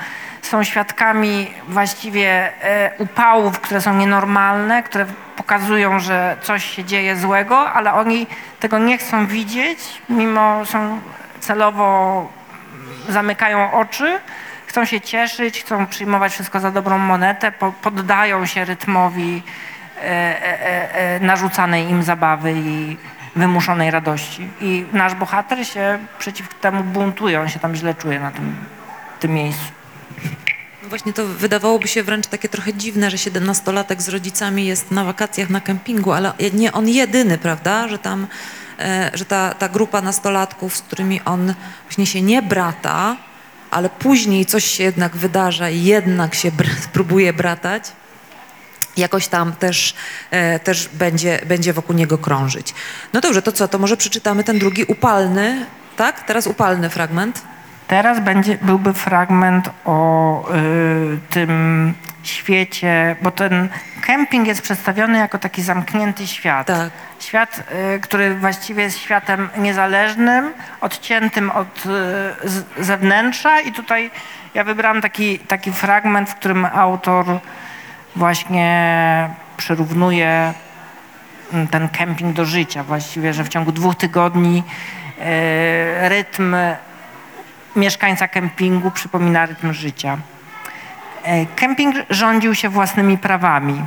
[0.43, 5.07] są świadkami właściwie e, upałów, które są nienormalne, które
[5.45, 8.27] pokazują, że coś się dzieje złego, ale oni
[8.61, 9.79] tego nie chcą widzieć,
[10.09, 11.01] mimo są
[11.41, 12.29] celowo
[13.09, 14.21] zamykają oczy,
[14.67, 19.43] chcą się cieszyć, chcą przyjmować wszystko za dobrą monetę, po, poddają się rytmowi
[19.97, 22.97] e, e, e, narzucanej im zabawy i
[23.37, 24.49] wymuszonej radości.
[24.61, 28.57] I nasz bohater się przeciw temu buntuje, on się tam źle czuje na tym,
[29.21, 29.73] tym miejscu.
[30.85, 35.05] No Właśnie to wydawałoby się wręcz takie trochę dziwne, że siedemnastolatek z rodzicami jest na
[35.05, 37.89] wakacjach na kempingu, ale nie on jedyny, prawda?
[37.89, 38.27] Że tam,
[38.79, 43.17] e, że ta, ta grupa nastolatków, z którymi on właśnie się nie brata,
[43.71, 47.93] ale później coś się jednak wydarza i jednak się br- próbuje bratać,
[48.97, 49.95] jakoś tam też,
[50.31, 52.75] e, też będzie, będzie wokół niego krążyć.
[53.13, 55.67] No dobrze, to co, to może przeczytamy ten drugi upalny,
[55.97, 56.23] tak?
[56.27, 57.43] Teraz upalny fragment.
[57.89, 63.69] Teraz będzie, byłby fragment o y, tym świecie, bo ten
[64.01, 66.67] kemping jest przedstawiony jako taki zamknięty świat.
[66.67, 66.91] Tak.
[67.19, 67.63] Świat,
[67.97, 71.85] y, który właściwie jest światem niezależnym, odciętym od
[72.79, 74.11] y, zewnętrza i tutaj
[74.55, 77.27] ja wybrałam taki, taki fragment, w którym autor
[78.17, 80.53] właśnie przyrównuje
[81.53, 84.63] mm, ten kemping do życia właściwie, że w ciągu dwóch tygodni
[85.19, 86.57] y, rytm
[87.77, 90.19] mieszkańca kempingu przypomina rytm życia.
[91.23, 93.85] E, Kemping rządził się własnymi prawami.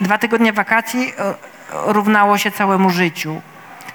[0.00, 1.34] Dwa tygodnie wakacji e,
[1.86, 3.40] równało się całemu życiu.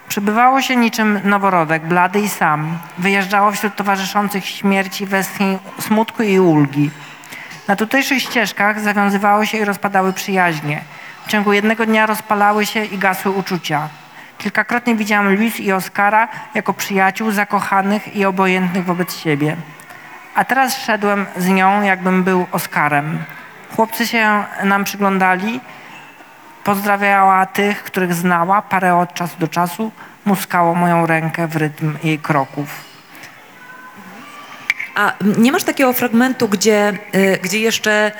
[0.09, 2.77] Przebywało się niczym noworodek, blady i sam.
[2.97, 6.89] Wyjeżdżało wśród towarzyszących śmierci westchnień smutku i ulgi.
[7.67, 10.81] Na tutejszych ścieżkach zawiązywały się i rozpadały przyjaźnie.
[11.25, 13.89] W ciągu jednego dnia rozpalały się i gasły uczucia.
[14.41, 19.56] Kilkakrotnie widziałam Luis i Oskara jako przyjaciół zakochanych i obojętnych wobec siebie.
[20.36, 23.23] A teraz szedłem z nią, jakbym był Oskarem.
[23.75, 25.60] Chłopcy się nam przyglądali.
[26.63, 28.62] Pozdrawiała tych, których znała.
[28.62, 29.91] Parę od czasu do czasu
[30.25, 32.90] muskało moją rękę w rytm jej kroków.
[35.01, 38.11] A nie masz takiego fragmentu, gdzie, y, gdzie jeszcze.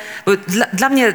[0.48, 1.14] Dla, dla mnie y,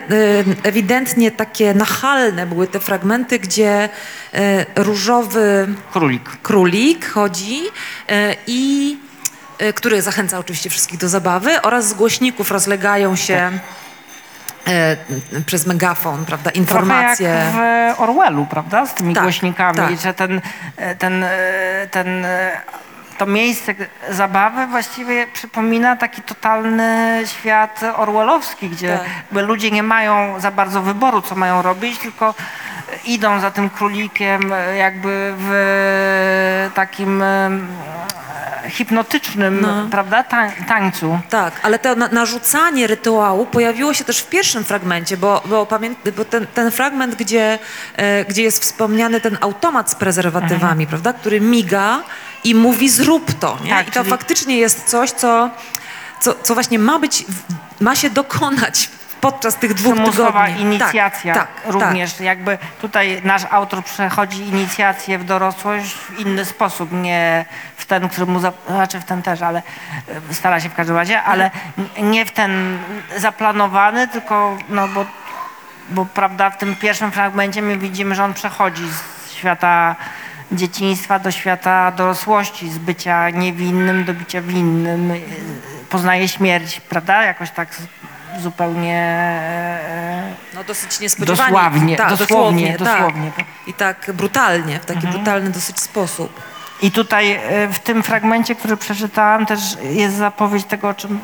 [0.64, 3.90] ewidentnie takie nachalne były te fragmenty, gdzie
[4.34, 4.40] y,
[4.76, 6.30] różowy Królik.
[6.44, 7.60] królik chodzi
[8.48, 8.98] i.
[9.76, 13.52] który zachęca oczywiście wszystkich do zabawy, oraz z głośników rozlegają się
[15.38, 17.28] y, przez megafon, prawda, informacje.
[17.52, 18.86] Trochę jak w Orwellu, prawda?
[18.86, 19.78] Z tymi Tak, głośnikami.
[19.78, 20.00] tak.
[20.00, 20.42] Że ten,
[21.00, 21.26] ten,
[21.92, 22.26] ten,
[23.18, 23.76] to miejsce
[24.10, 29.00] zabawy właściwie przypomina taki totalny świat orwellowski, gdzie
[29.32, 29.44] Tak.
[29.48, 32.34] ludzie nie mają za bardzo wyboru, co mają robić, tylko
[33.06, 37.24] idą za tym królikiem jakby w takim
[38.70, 39.88] hipnotycznym, No.
[39.92, 41.20] prawda, tań, tańcu.
[41.30, 45.90] Tak, ale to na, narzucanie rytuału pojawiło się też w pierwszym fragmencie, bo, bo, pamię,
[46.18, 47.60] bo ten, ten fragment, gdzie,
[47.96, 52.00] e, gdzie jest wspomniany ten automat z prezerwatywami, prawda, który miga
[52.50, 53.70] i mówi zrób to, nie?
[53.70, 55.50] Tak, I to czyli- faktycznie jest coś, co,
[56.20, 57.26] co, co właśnie ma być,
[57.80, 58.90] ma się dokonać
[59.22, 60.62] podczas tych dwóch Przymusowa tygodni.
[60.62, 62.20] inicjacja tak, tak, również.
[62.20, 67.46] Jakby tutaj nasz autor przechodzi inicjację w dorosłość w inny sposób, nie
[67.78, 69.62] w ten, który mu, znaczy w ten też, ale
[70.30, 71.52] e, stara się w każdym razie, ale
[72.02, 72.80] nie w ten
[73.18, 75.06] zaplanowany, tylko no bo,
[75.90, 79.96] bo prawda w tym pierwszym fragmencie my widzimy, że on przechodzi z świata
[80.52, 85.12] dzieciństwa do świata dorosłości, z bycia niewinnym do bycia winnym.
[85.12, 85.22] y,
[85.90, 87.24] Poznaje śmierć, prawda?
[87.24, 87.68] Jakoś tak
[88.42, 91.52] zupełnie e, No dosyć niespodziewanie.
[91.54, 92.88] Dosłownie, tak, dosłownie, tak.
[92.88, 93.32] dosłownie.
[93.68, 95.14] I tak brutalnie, w taki Mhm.
[95.16, 96.42] brutalny dosyć sposób.
[96.82, 101.20] I tutaj e, w tym fragmencie, który przeczytałam, też jest zapowiedź tego, o czym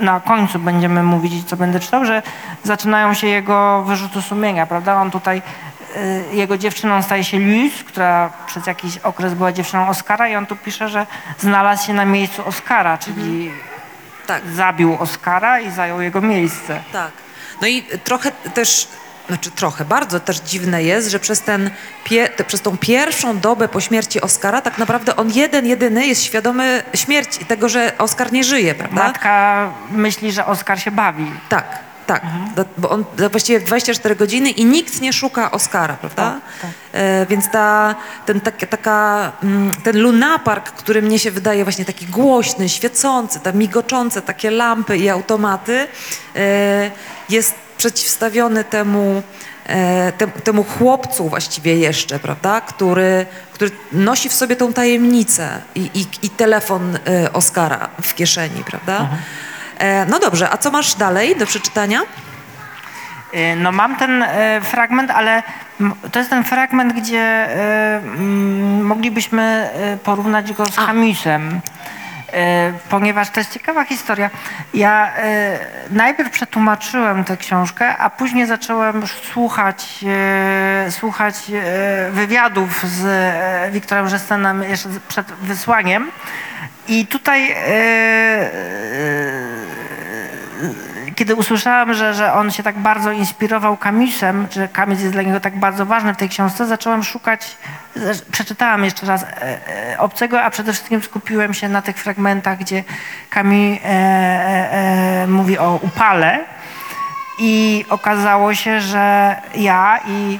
[0.00, 2.22] na końcu będziemy mówić co będę czytał, że
[2.64, 5.00] zaczynają się jego wyrzuty sumienia, prawda?
[5.00, 5.42] On tutaj,
[6.32, 10.56] jego dziewczyną staje się Luz, która przez jakiś okres była dziewczyną Oscara i on tu
[10.56, 11.06] pisze, że
[11.38, 13.50] znalazł się na miejscu Oscara, czyli
[14.26, 14.42] Tak.
[14.54, 16.82] zabił Oscara i zajął jego miejsce.
[16.92, 17.10] Tak.
[17.60, 18.88] No i trochę też,
[19.28, 21.70] znaczy trochę, bardzo też dziwne jest, że przez, ten
[22.36, 26.82] te, przez tą pierwszą dobę po śmierci Oscara tak naprawdę on jeden, jedyny jest świadomy
[26.94, 29.02] śmierci, tego, że Oskar nie żyje, prawda?
[29.04, 31.32] Matka myśli, że Oskar się bawi.
[31.48, 31.78] Tak,
[32.10, 32.22] tak.
[32.56, 36.22] Do- Bo on do- właściwie 24 godziny i nikt nie szuka Oscara, prawda?
[36.22, 36.70] Tak, tak.
[36.92, 37.94] E, więc ta,
[38.26, 43.52] ten, tak, taka, mm, ten lunapark, który mnie się wydaje właśnie taki głośny, świecący, te
[43.52, 45.86] migoczące takie lampy i automaty,
[46.36, 46.90] e,
[47.28, 49.22] jest przeciwstawiony temu,
[49.66, 52.60] e, te, temu chłopcu właściwie jeszcze, prawda?
[52.60, 58.64] Który, który nosi w sobie tą tajemnicę i, i, i telefon e, Oscara w kieszeni,
[58.64, 59.00] prawda?
[59.00, 59.08] E,
[60.08, 62.00] no dobrze, a co masz dalej do przeczytania?
[63.34, 65.42] Y, No mam ten e, fragment, ale
[66.12, 68.00] to jest ten fragment, gdzie e,
[68.82, 70.86] moglibyśmy e, porównać go z A.
[72.32, 74.30] E, Ponieważ to jest ciekawa historia.
[74.74, 75.58] Ja e,
[75.90, 80.04] najpierw przetłumaczyłem tę książkę, a później zacząłem słuchać,
[80.86, 81.34] e, słuchać
[82.10, 86.10] wywiadów z Wiktorem Żestenem jeszcze przed wysłaniem.
[86.88, 87.54] I tutaj
[91.20, 95.40] kiedy usłyszałam, że, że on się tak bardzo inspirował Camusem, że Camus jest dla niego
[95.40, 97.56] tak bardzo ważny w tej książce, zacząłem szukać,
[98.32, 99.58] przeczytałam jeszcze raz e,
[99.92, 102.84] e, Obcego, a przede wszystkim skupiłem się na tych fragmentach, gdzie
[103.30, 104.72] Camus e, e,
[105.22, 106.44] e, mówi o upale
[107.38, 110.38] i okazało się, że ja i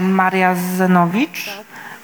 [0.00, 1.50] Maria Zenowicz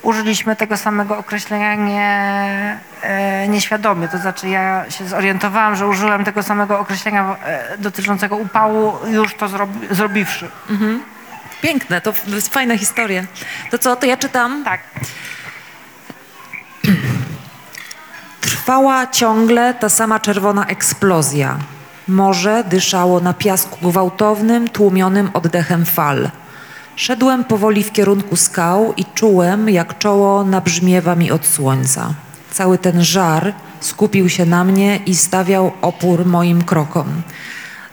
[0.03, 4.09] użyliśmy tego samego określenia nie, e, nieświadomie.
[4.09, 9.49] To znaczy ja się zorientowałam, że użyłem tego samego określenia e, dotyczącego upału już to
[9.49, 10.49] zrobi, zrobiwszy.
[11.63, 13.25] Piękne, to jest fajna historia.
[13.71, 14.65] To co, to ja czytam?
[14.65, 14.81] Tak.
[18.41, 21.59] Trwała ciągle ta sama czerwona eksplozja.
[22.09, 26.31] Morze dyszało na piasku gwałtownym, tłumionym oddechem fal.
[27.01, 32.15] Szedłem powoli w kierunku skał i czułem, jak czoło nabrzmiewa mi od słońca.
[32.51, 37.23] Cały ten żar skupił się na mnie i stawiał opór moim krokom.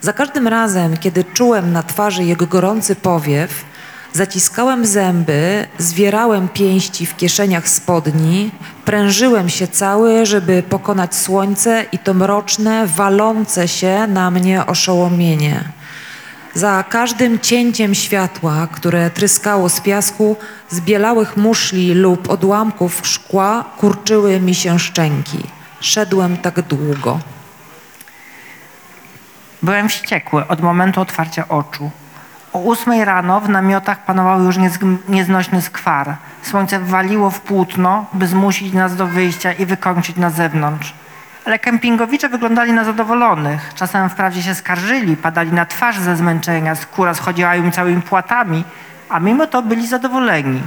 [0.02, 3.65] Za każdym razem, kiedy czułem na twarzy jego gorący powiew,
[4.13, 8.52] zaciskałem zęby, zwierałem pięści w kieszeniach spodni,
[8.86, 15.77] prężyłem się cały, żeby pokonać słońce i to mroczne, walące się na mnie oszołomienie.
[16.58, 20.38] Za każdym cięciem światła, które tryskało z piasku,
[20.70, 25.43] z bielałych muszli lub odłamków szkła kurczyły mi się szczęki.
[25.80, 27.20] Szedłem tak długo.
[29.62, 31.91] Byłem wściekły od momentu otwarcia oczu.
[32.54, 34.56] O ósmej rano w namiotach panował już
[35.08, 36.15] nieznośny skwar.
[36.41, 40.93] Słońce waliło w płótno, by zmusić nas do wyjścia i wykończyć na zewnątrz.
[41.47, 43.73] Ale kempingowicze wyglądali na zadowolonych.
[43.75, 48.63] Czasem wprawdzie się skarżyli, padali na twarz ze zmęczenia, skóra schodziła im całymi płatami,
[49.10, 50.62] a mimo to byli zadowoleni.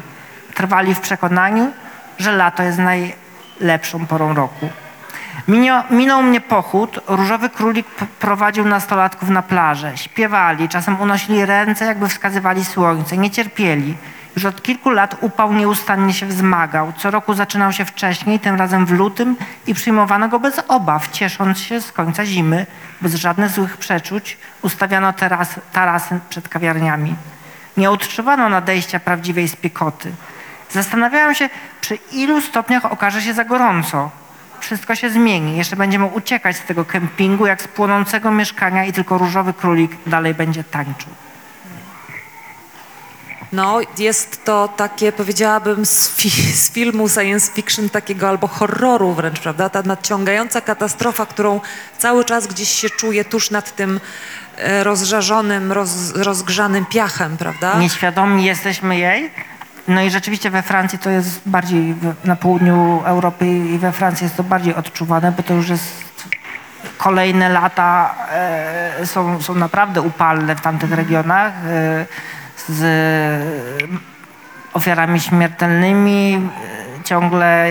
[0.55, 1.73] Trwali w przekonaniu,
[2.19, 4.69] że lato jest najlepszą porą roku.
[5.49, 7.87] Minio, minął mnie pochód, różowy królik
[8.21, 9.97] prowadził nastolatków na plażę.
[9.97, 13.17] Śpiewali, czasem unosili ręce, jakby wskazywali słońce.
[13.17, 13.97] Nie cierpieli.
[14.37, 16.93] Już od kilku lat upał nieustannie się wzmagał.
[16.97, 21.59] Co roku zaczynał się wcześniej, tym razem w lutym i przyjmowano go bez obaw, ciesząc
[21.59, 22.67] się z końca zimy.
[23.01, 27.15] Bez żadnych złych przeczuć ustawiano teras, tarasy przed kawiarniami.
[27.77, 30.13] Nie odczuwano nadejścia prawdziwej spiekoty.
[30.71, 31.49] Zastanawiałam się,
[31.81, 34.11] przy ilu stopniach okaże się za gorąco.
[34.61, 35.57] Wszystko się zmieni.
[35.57, 40.35] Jeszcze będziemy uciekać z tego kempingu, jak z płonącego mieszkania i tylko różowy królik dalej
[40.35, 41.13] będzie tańczył.
[43.53, 49.41] No, jest to takie, powiedziałabym, z, fi z filmu science fiction takiego albo horroru wręcz,
[49.41, 49.69] prawda?
[49.69, 51.61] Ta nadciągająca katastrofa, którą
[51.99, 54.01] cały czas gdzieś się czuje tuż nad tym
[54.57, 57.79] e, rozżarzonym, roz, rozgrzanym piachem, prawda?
[57.79, 59.31] Nieświadomi jesteśmy jej.
[59.89, 64.37] No i rzeczywiście we Francji to jest bardziej, na południu Europy i we Francji jest
[64.37, 65.85] to bardziej odczuwane, bo to już jest
[66.99, 71.53] kolejne lata e, są, są naprawdę upalne w tamtych regionach.
[71.67, 72.07] E,
[72.69, 72.81] z,
[74.73, 76.51] ofiarami śmiertelnymi.
[77.01, 77.69] E, Ciągle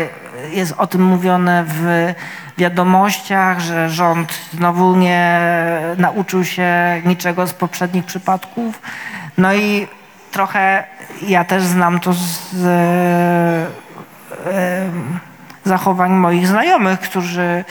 [0.51, 2.13] jest o tym mówione w
[2.57, 5.41] wiadomościach, że rząd znowu nie
[5.97, 8.81] nauczył się niczego z poprzednich przypadków.
[9.37, 9.87] No i
[10.31, 10.83] trochę
[11.21, 13.67] ja też znam to z e,
[14.51, 14.89] e,
[15.63, 17.65] zachowań moich znajomych, którzy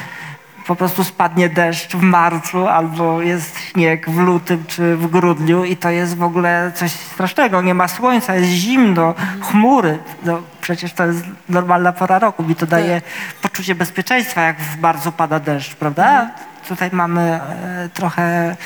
[0.69, 5.77] po prostu spadnie deszcz w marcu albo jest śnieg w lutym czy w grudniu i
[5.77, 7.63] to jest w ogóle coś strasznego.
[7.63, 9.99] Nie ma słońca, jest zimno, chmury.
[10.23, 12.43] No, przecież to jest normalna pora roku.
[12.43, 13.03] Mi to daje
[13.43, 16.31] poczucie bezpieczeństwa, jak w bardzo pada deszcz, prawda?
[16.69, 18.57] Tutaj mamy e, trochę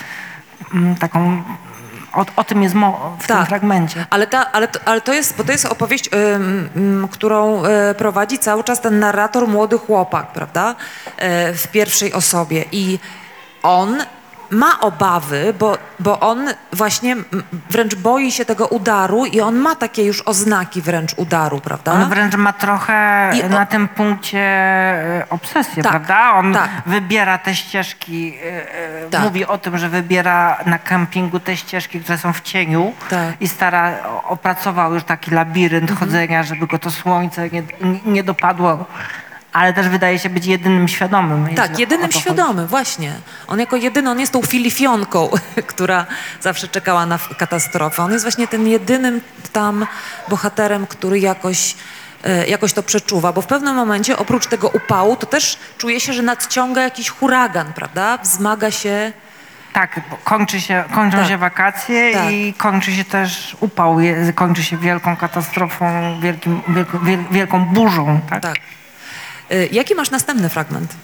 [0.75, 1.43] mm, taką...
[2.15, 3.49] O, o tym jest mo- w tym Tak.
[3.49, 4.07] fragmencie.
[4.11, 7.95] Ale, ta, ale, to, ale to jest, bo to jest opowieść, ym, ym, którą y,
[7.99, 10.71] prowadzi cały czas ten narrator, młody chłopak, prawda?
[10.71, 12.65] Y, w pierwszej osobie.
[12.73, 12.99] I
[13.63, 14.03] on
[14.53, 17.17] ma obawy, bo, bo on właśnie
[17.71, 21.93] wręcz boi się tego udaru i on ma takie już oznaki wręcz udaru, prawda?
[21.93, 26.33] On wręcz ma trochę I na tym punkcie e, obsesję, Tak, prawda?
[26.35, 26.71] On tak.
[26.87, 28.75] wybiera te ścieżki, e,
[29.07, 29.23] e, Tak.
[29.23, 33.21] mówi o tym, że wybiera na kempingu te ścieżki, które są w cieniu Tak.
[33.41, 33.93] i stara,
[34.29, 35.99] opracował już taki labirynt Mhm.
[36.01, 37.63] chodzenia, żeby go to słońce nie-
[38.05, 38.87] nie dopadło.
[39.53, 41.55] Ale też wydaje się być jedynym świadomym.
[41.55, 42.21] Tak, jedynym to chodzi.
[42.21, 43.13] świadomym, właśnie.
[43.47, 45.31] On jako jedyny, on jest tą filifionką,
[45.67, 46.07] która
[46.41, 48.03] zawsze czekała na katastrofę.
[48.03, 49.21] On jest właśnie tym jedynym
[49.53, 49.87] tam
[50.29, 51.75] bohaterem, który jakoś,
[52.25, 56.13] e, jakoś to przeczuwa, bo w pewnym momencie oprócz tego upału to też czuje się,
[56.13, 58.19] że nadciąga jakiś huragan, prawda?
[58.19, 59.13] Wzmaga się...
[59.73, 61.29] Tak, kończy się, kończą Tak.
[61.29, 62.31] się wakacje Tak.
[62.33, 63.97] i kończy się też upał,
[64.35, 68.21] kończy się wielką katastrofą, wielkim, wielką, wiel- wielką burzą.
[68.31, 68.43] Tak?
[68.43, 68.55] Tak.
[69.51, 70.97] E, Jaki masz następny fragment?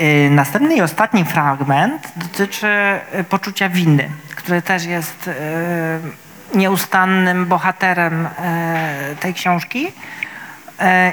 [0.00, 2.66] Y, Następny i ostatni fragment dotyczy
[3.20, 5.32] y, poczucia winy, które też jest y,
[6.58, 8.30] nieustannym bohaterem y,
[9.20, 9.92] tej książki y,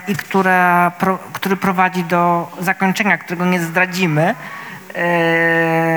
[0.07, 0.91] i która,
[1.33, 4.35] który prowadzi do zakończenia, którego nie zdradzimy.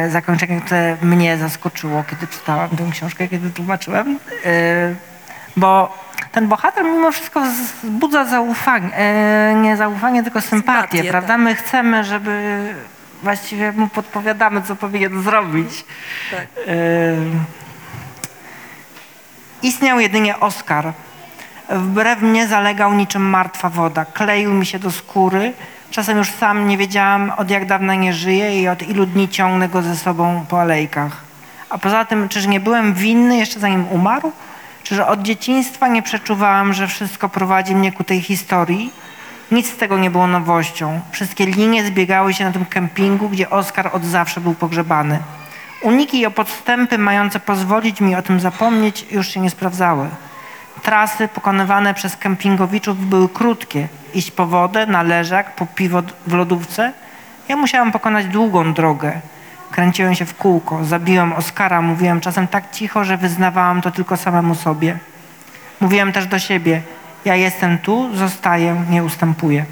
[0.06, 4.18] Y, Zakończenie, które mnie zaskoczyło, kiedy czytałam tę książkę, kiedy tłumaczyłem.
[4.46, 4.96] Y,
[5.56, 6.03] Bo
[6.34, 11.28] ten bohater mimo wszystko wzbudza zaufanie, e, nie zaufanie, tylko sympatię, Sympatię, prawda?
[11.28, 11.40] tak.
[11.40, 12.60] My chcemy, żeby
[13.22, 15.84] właściwie mu podpowiadamy, co powinien zrobić.
[16.30, 16.40] Tak.
[16.40, 16.74] E,
[19.62, 20.92] Istniał jedynie Oskar.
[21.70, 24.04] Wbrew mnie zalegał niczym martwa woda.
[24.04, 25.52] Kleił mi się do skóry.
[25.90, 29.68] Czasem już sam nie wiedziałam, od jak dawna nie żyje i od ilu dni ciągnę
[29.68, 31.12] go ze sobą po alejkach.
[31.70, 34.32] A poza tym, czyż nie byłem winny jeszcze zanim umarł?
[34.84, 38.92] Czyż od dzieciństwa nie przeczuwałam, że wszystko prowadzi mnie ku tej historii?
[39.50, 41.00] Nic z tego nie było nowością.
[41.10, 45.18] Wszystkie linie zbiegały się na tym kempingu, gdzie Oskar od zawsze był pogrzebany.
[45.82, 50.08] Uniki i podstępy mające pozwolić mi o tym zapomnieć już się nie sprawdzały.
[50.82, 53.88] Trasy pokonywane przez kempingowiczów były krótkie.
[54.14, 56.92] Iść po wodę, na leżak, po piwo w lodówce.
[57.48, 59.20] Ja musiałam pokonać długą drogę.
[59.74, 64.54] Kręciłem się w kółko, zabiłem Oskara, mówiłem czasem tak cicho, że wyznawałam to tylko samemu
[64.54, 64.98] sobie.
[65.80, 66.82] Mówiłem też do siebie,
[67.24, 69.64] ja jestem tu, zostaję, nie ustępuję.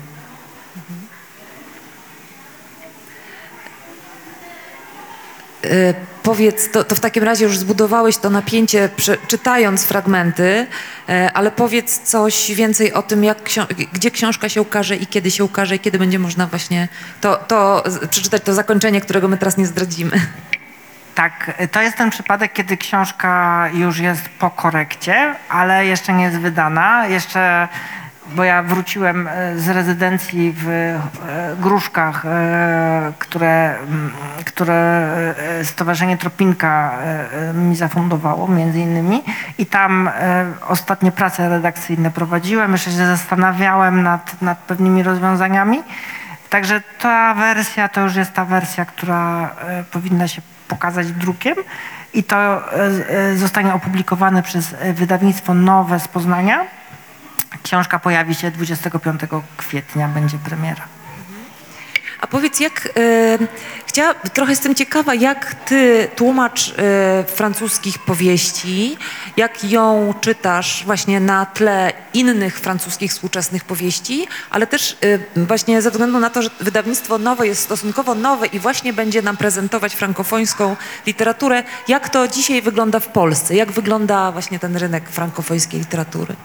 [6.23, 10.67] Powiedz, to, to w takim razie już zbudowałeś to napięcie prze, czytając fragmenty,
[11.09, 13.39] e, ale powiedz coś więcej o tym, jak
[13.93, 16.89] gdzie książka się ukaże i kiedy się ukaże i kiedy będzie można właśnie
[17.21, 20.21] to, to przeczytać to zakończenie, którego my teraz nie zdradzimy.
[21.15, 26.39] Tak, to jest ten przypadek, kiedy książka już jest po korekcie, ale jeszcze nie jest
[26.39, 27.07] wydana.
[27.07, 27.69] Jeszcze,
[28.35, 31.01] bo ja wróciłem e, z rezydencji w e,
[31.61, 33.75] Gruszkach, e, które,
[34.45, 35.09] które
[35.63, 36.99] Stowarzyszenie Tropinka
[37.55, 39.23] mi zafundowało między innymi
[39.59, 40.11] i tam
[40.69, 42.73] ostatnie prace redakcyjne prowadziłem.
[42.73, 45.83] Jeszcze się zastanawiałem nad, nad pewnymi rozwiązaniami.
[46.51, 49.51] Także ta wersja to już jest ta wersja, która
[49.91, 51.55] powinna się pokazać drukiem
[52.15, 52.63] i to
[53.37, 56.65] zostanie opublikowane przez wydawnictwo Nowe z Poznania.
[57.63, 59.21] Książka pojawi się 25
[59.57, 60.89] kwietnia, będzie premiera.
[62.23, 62.89] A powiedz, jak
[63.87, 68.97] chciała, trochę jestem ciekawa, jak ty tłumacz e, francuskich powieści,
[69.37, 74.97] jak ją czytasz właśnie na tle innych francuskich współczesnych powieści, ale też
[75.37, 79.23] e, właśnie ze względu na to, że wydawnictwo nowe jest stosunkowo nowe i właśnie będzie
[79.23, 80.77] nam prezentować frankofońską
[81.07, 83.55] literaturę, jak to dzisiaj wygląda w Polsce?
[83.55, 86.37] Jak wygląda właśnie ten rynek frankofońskiej literatury?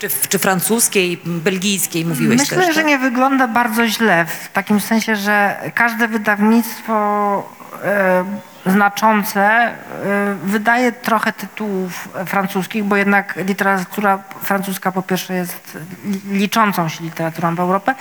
[0.00, 2.86] Czy, czy francuskiej, belgijskiej mówiłeś Myślę, też, że tak?
[2.88, 6.94] nie wygląda bardzo źle, w takim sensie, że każde wydawnictwo
[7.84, 8.24] e,
[8.66, 9.68] znaczące.
[9.70, 9.74] Y,
[10.44, 17.54] Wydaje trochę tytułów francuskich, bo jednak literatura francuska po pierwsze jest li- liczącą się literaturą
[17.54, 17.94] w Europę.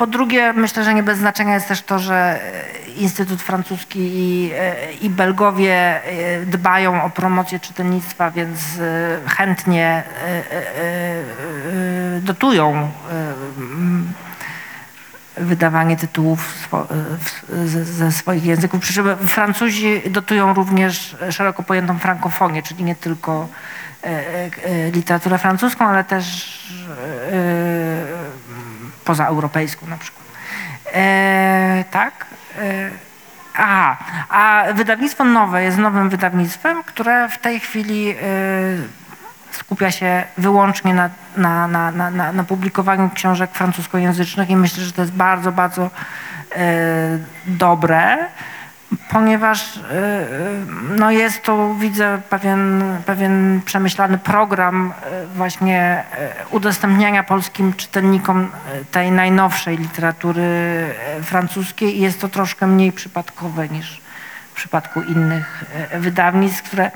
[0.00, 4.50] Po drugie, myślę, że nie bez znaczenia jest też to, że e, Instytut Francuski i,
[4.54, 8.60] e, i Belgowie e, dbają o promocję czytelnictwa, więc
[9.26, 10.02] chętnie
[12.20, 12.90] dotują
[15.36, 16.68] wydawanie tytułów
[17.84, 18.80] ze, swoich języków.
[18.80, 23.48] Przy czym Francuzi dotują również szeroko pojętą frankofonię, czyli nie tylko
[24.92, 26.58] literaturę francuską, ale też
[29.10, 30.24] pozaeuropejską na przykład.
[30.94, 32.26] E, tak.
[32.58, 32.90] E,
[33.56, 33.96] aha,
[34.28, 38.14] a wydawnictwo nowe jest nowym wydawnictwem, które w tej chwili e,
[39.50, 45.02] skupia się wyłącznie na, na, na, na, na, publikowaniu książek francuskojęzycznych i myślę, że to
[45.02, 45.90] jest bardzo, bardzo
[46.56, 48.18] e, dobre,
[49.10, 50.26] ponieważ e, e,
[50.96, 56.04] no jest to, widzę, pewien, pewien przemyślany program e, właśnie
[56.50, 58.50] udostępniania polskim czytelnikom
[58.90, 60.42] tej najnowszej literatury
[61.22, 61.98] francuskiej.
[61.98, 64.00] I jest to troszkę mniej przypadkowe niż
[64.52, 66.90] w przypadku innych wydawnictw, które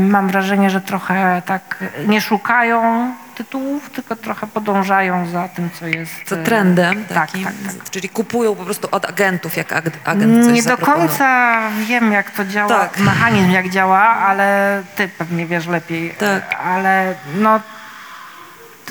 [0.00, 3.12] mam wrażenie, że trochę tak nie szukają
[3.44, 6.32] tytułów, tylko trochę podążają za tym, co jest.
[6.32, 7.90] E, trendem Tak, takim, tak, tak.
[7.90, 12.30] czyli kupują po prostu od agentów, jak ag- agent coś Nie do końca wiem, jak
[12.30, 12.98] to działa, Tak.
[12.98, 16.10] mechanizm jak działa, ale ty pewnie wiesz lepiej.
[16.18, 16.56] Tak.
[16.64, 17.60] Ale no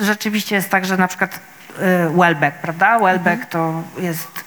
[0.01, 1.39] rzeczywiście jest tak, że na przykład
[2.09, 2.99] y, Welbeck, prawda?
[2.99, 3.49] Welbeck Mhm.
[3.49, 4.43] to jest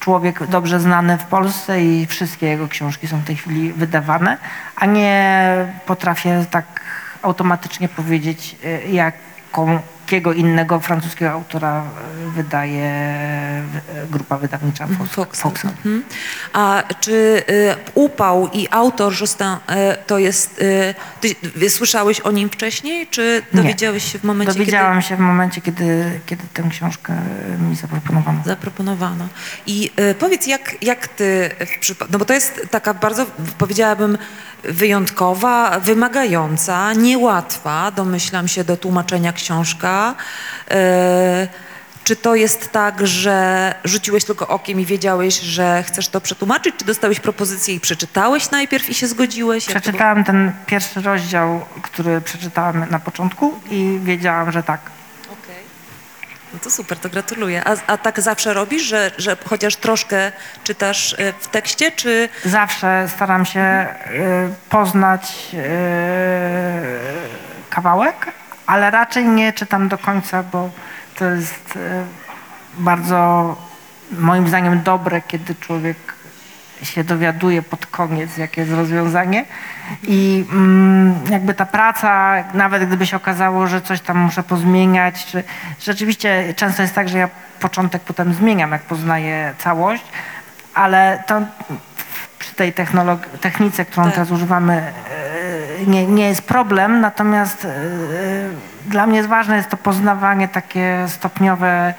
[0.00, 4.38] człowiek dobrze znany w Polsce i wszystkie jego książki są w tej chwili wydawane,
[4.76, 5.54] a nie
[5.86, 6.64] potrafię tak
[7.22, 8.88] automatycznie powiedzieć, y,
[9.54, 11.84] comment jakiego innego francuskiego autora
[12.28, 12.90] y, wydaje
[14.04, 15.10] y, grupa wydawnicza Fox.
[15.10, 15.40] Fox.
[15.40, 15.68] Foxa.
[15.68, 16.04] Mhm.
[16.52, 19.56] A czy y, upał i autor Justin y,
[20.06, 20.62] to jest.
[20.62, 20.94] Y,
[21.60, 26.20] ty słyszałeś o nim wcześniej, czy dowiedziałeś się w momencie, Dowiedziałam się w momencie, kiedy,
[26.26, 27.12] kiedy tę książkę
[27.70, 28.38] mi zaproponowano.
[28.38, 29.28] kiedy zaproponowano?
[29.66, 31.94] I powiedz, jak, jak ty w.
[32.10, 33.26] No bo to jest taka bardzo,
[33.58, 34.18] powiedziałabym,
[34.64, 39.93] wyjątkowa, wymagająca, niełatwa, domyślam się, do tłumaczenia książka.
[40.70, 40.74] Y,
[42.04, 46.84] czy to jest tak, że rzuciłeś tylko okiem i wiedziałeś, że chcesz to przetłumaczyć, czy
[46.84, 49.68] dostałeś propozycję i przeczytałeś najpierw i się zgodziłeś?
[49.68, 49.82] Jak?
[49.82, 54.80] Przeczytałam ten pierwszy rozdział, który przeczytałam na początku i wiedziałam, że tak.
[55.24, 55.62] Okej.
[56.52, 57.62] No to super, to gratuluję.
[57.64, 60.32] A, a tak zawsze robisz, że, że chociaż troszkę
[60.64, 65.32] czytasz y, w tekście, czy Zawsze staram się y, poznać
[67.70, 68.32] kawałek,
[68.66, 70.70] ale raczej nie czytam do końca, bo
[71.18, 71.80] to jest y,
[72.78, 73.56] bardzo
[74.18, 75.96] moim zdaniem dobre, kiedy człowiek
[76.82, 79.44] się dowiaduje pod koniec, jakie jest rozwiązanie.
[80.02, 85.44] I mm, jakby ta praca, nawet gdyby się okazało, że coś tam muszę pozmieniać, czy
[85.80, 87.28] rzeczywiście często jest tak, że ja
[87.60, 90.04] początek potem zmieniam, jak poznaję całość,
[90.74, 91.40] ale to
[92.38, 92.72] przy tej
[93.40, 94.14] technice, którą Tak.
[94.14, 94.92] teraz używamy, e,
[95.86, 97.70] nie, nie jest problem, natomiast e,
[98.86, 101.94] dla mnie ważne jest to poznawanie takie stopniowe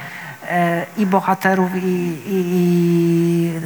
[0.49, 1.79] e, i bohaterów, i,
[2.27, 2.39] i,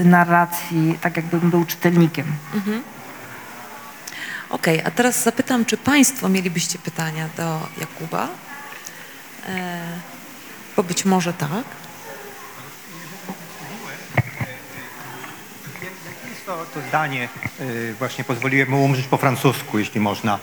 [0.01, 2.26] i narracji, tak jakbym był czytelnikiem.
[4.49, 8.28] Okej, a teraz zapytam, czy Państwo mielibyście pytania do Jakuba?
[9.47, 9.80] E,
[10.76, 11.79] bo być może tak.
[16.50, 17.30] To, to zdanie,
[17.62, 20.39] y, właśnie pozwoliłem mu umrzeć po francusku, jeśli można.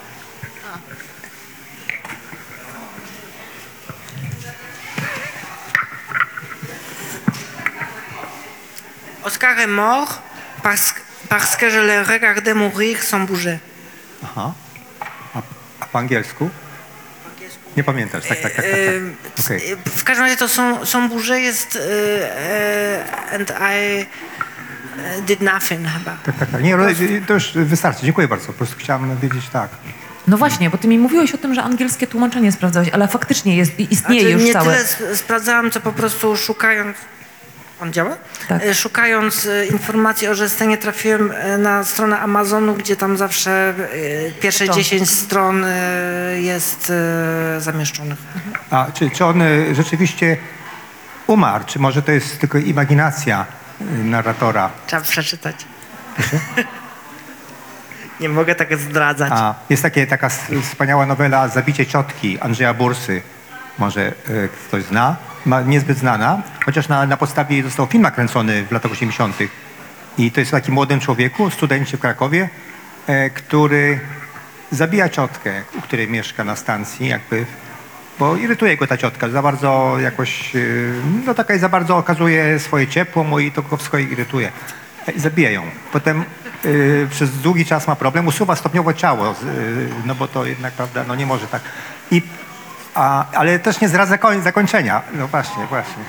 [9.23, 10.21] Oscar est mort
[10.63, 10.93] parce,
[11.29, 13.59] parce que je le regardais mourir sans bouger.
[14.23, 14.53] Aha.
[15.33, 15.41] A,
[15.79, 16.49] a po angielsku?
[17.77, 18.65] Nie pamiętasz, tak, tak, tak.
[18.65, 18.73] tak,
[19.35, 19.45] tak.
[19.45, 19.75] Okej.
[19.85, 21.81] W każdym razie to są, są burze jest e,
[22.39, 24.05] e, and I
[25.27, 26.17] did nothing chyba.
[26.25, 26.63] Tak, tak, tak.
[26.63, 26.93] Nie, ale
[27.27, 28.05] to już wystarczy.
[28.05, 28.47] Dziękuję bardzo.
[28.47, 29.69] Po prostu chciałem wiedzieć tak.
[30.27, 33.79] No właśnie, bo ty mi mówiłeś o tym, że angielskie tłumaczenie sprawdzałeś, ale faktycznie jest,
[33.79, 34.65] istnieje Znaczy, już nie całe.
[34.65, 36.97] tyle sp- sprawdzałam, co po prostu szukając.
[37.81, 38.17] On działa?
[38.47, 38.63] Tak.
[38.63, 43.73] E, Szukając e, informacji o Żestenie trafiłem e, na stronę Amazonu, gdzie tam zawsze
[44.27, 44.77] e, pierwsze Stron.
[44.77, 45.71] 10 stron e,
[46.41, 46.89] jest
[47.57, 48.17] e, zamieszczonych.
[48.69, 49.41] A czy, czy on
[49.73, 50.37] rzeczywiście
[51.27, 51.63] umarł?
[51.65, 53.45] Czy może to jest tylko imaginacja
[53.81, 54.69] narratora?
[54.87, 55.55] Trzeba przeczytać.
[58.19, 59.31] Nie mogę tak zdradzać.
[59.35, 60.29] A jest takie, taka
[60.61, 63.21] wspaniała nowela Zabicie ciotki Andrzeja Bursy.
[63.79, 65.15] Może y, ktoś zna?
[65.45, 69.35] Ma, niezbyt znana, chociaż na, na podstawie został film nakręcony w latach 80.
[70.17, 72.49] I to jest o takim młodym człowieku, studencie w Krakowie,
[73.07, 73.99] e, który
[74.71, 77.45] zabija ciotkę, u której mieszka na stacji, jakby,
[78.19, 80.59] bo irytuje go ta ciotka, za bardzo jakoś, e,
[81.25, 84.51] no taka jest za bardzo okazuje swoje ciepło mu i to go wszystko irytuje.
[85.07, 85.63] E, zabija ją.
[85.91, 86.25] Potem e,
[87.09, 89.45] przez długi czas ma problem, usuwa stopniowo ciało, z, e,
[90.05, 91.61] no bo to jednak, prawda, no nie może tak.
[92.11, 92.21] I,
[92.95, 95.01] a, ale też nie zdradza koń, zakończenia.
[95.13, 96.03] No właśnie, właśnie.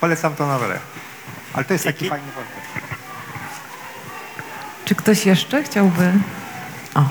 [0.00, 0.78] Polecam tą nowelę.
[1.52, 2.88] Ale to jest taki fajny wątek.
[4.84, 6.12] Czy ktoś jeszcze chciałby?
[6.94, 7.04] O.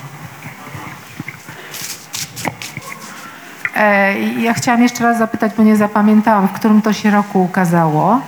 [3.78, 8.20] E, Ja chciałam jeszcze raz zapytać, bo nie zapamiętałam, w którym to się roku ukazało.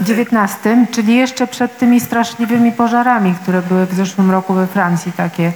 [0.00, 5.12] W 19, czyli jeszcze przed tymi straszliwymi pożarami, które były w zeszłym roku we Francji
[5.12, 5.52] takie.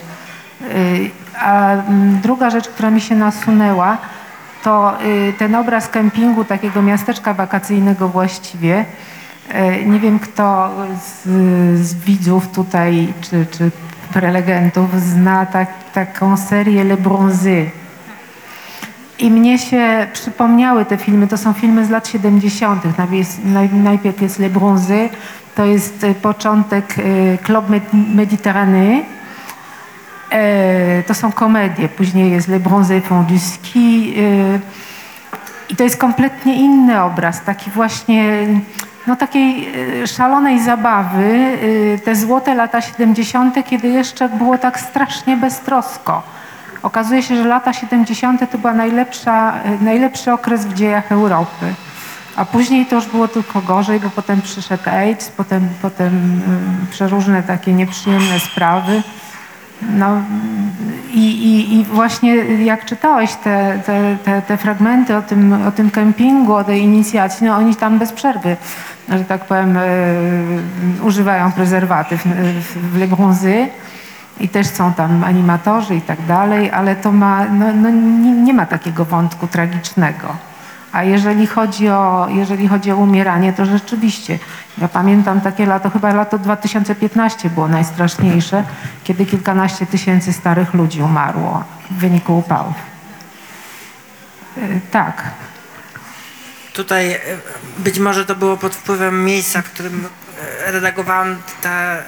[0.62, 1.10] Y,
[1.40, 3.98] A mm, druga rzecz, która mi się nasunęła,
[4.64, 8.84] to y, ten obraz kempingu, takiego miasteczka wakacyjnego właściwie.
[9.48, 10.70] E, Nie wiem, kto
[11.00, 11.28] z,
[11.86, 13.70] z widzów tutaj, czy, czy
[14.12, 17.70] prelegentów zna tak, taką serię Le Bronzy.
[19.20, 22.82] I mnie się przypomniały te filmy, to są filmy z lat 70.
[22.84, 25.08] Najpierw- naj- Najpierw jest Le Bronzy,
[25.54, 29.02] to jest e, początek e, Club Med- Méditerranée.
[30.32, 34.14] E, To są komedie, później jest Le Bronzy Fond du Ski.
[34.18, 34.58] e,
[35.68, 38.46] I to jest kompletnie inny obraz, taki właśnie,
[39.06, 39.68] no takiej
[40.06, 41.58] szalonej zabawy,
[42.04, 46.22] te złote lata 70., kiedy jeszcze było tak strasznie beztrosko.
[46.82, 48.46] Okazuje się, że lata 70.
[48.62, 51.74] to najlepsza, e, najlepszy okres w dziejach Europy.
[52.36, 56.40] A później to już było tylko gorzej, bo potem przyszedł AIDS, potem, potem
[56.88, 59.02] y, przeróżne takie nieprzyjemne sprawy.
[59.82, 60.22] No,
[61.14, 65.90] i, i, I właśnie jak czytałeś te, te, te, te fragmenty o tym, o tym
[65.90, 68.56] kempingu, o tej inicjacji, no oni tam bez przerwy,
[69.08, 72.24] że tak powiem, y, używają prezerwatyw
[72.60, 73.68] w, w Le Bronzy
[74.40, 78.54] i też są tam animatorzy i tak dalej, ale to ma, no, no, nie, nie
[78.54, 80.36] ma takiego wątku tragicznego.
[80.92, 84.38] A jeżeli chodzi, o, jeżeli chodzi o umieranie, to rzeczywiście,
[84.78, 88.64] ja pamiętam takie lato, chyba lato 2015 było najstraszniejsze,
[89.04, 92.74] kiedy kilkanaście tysięcy starych ludzi umarło w wyniku upałów.
[94.58, 95.22] Y, Tak.
[96.72, 97.18] Tutaj e,
[97.78, 100.08] być może to było pod wpływem miejsca, w którym
[100.66, 102.00] e, redagowałam ta, e,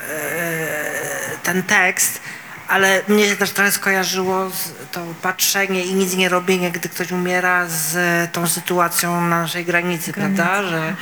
[1.43, 2.21] ten tekst,
[2.73, 4.51] ale mnie się też trochę skojarzyło
[4.93, 7.97] to patrzenie i nic nie robienie, gdy ktoś umiera z
[8.33, 10.63] tą sytuacją na naszej granicy, prawda?
[10.63, 10.95] Że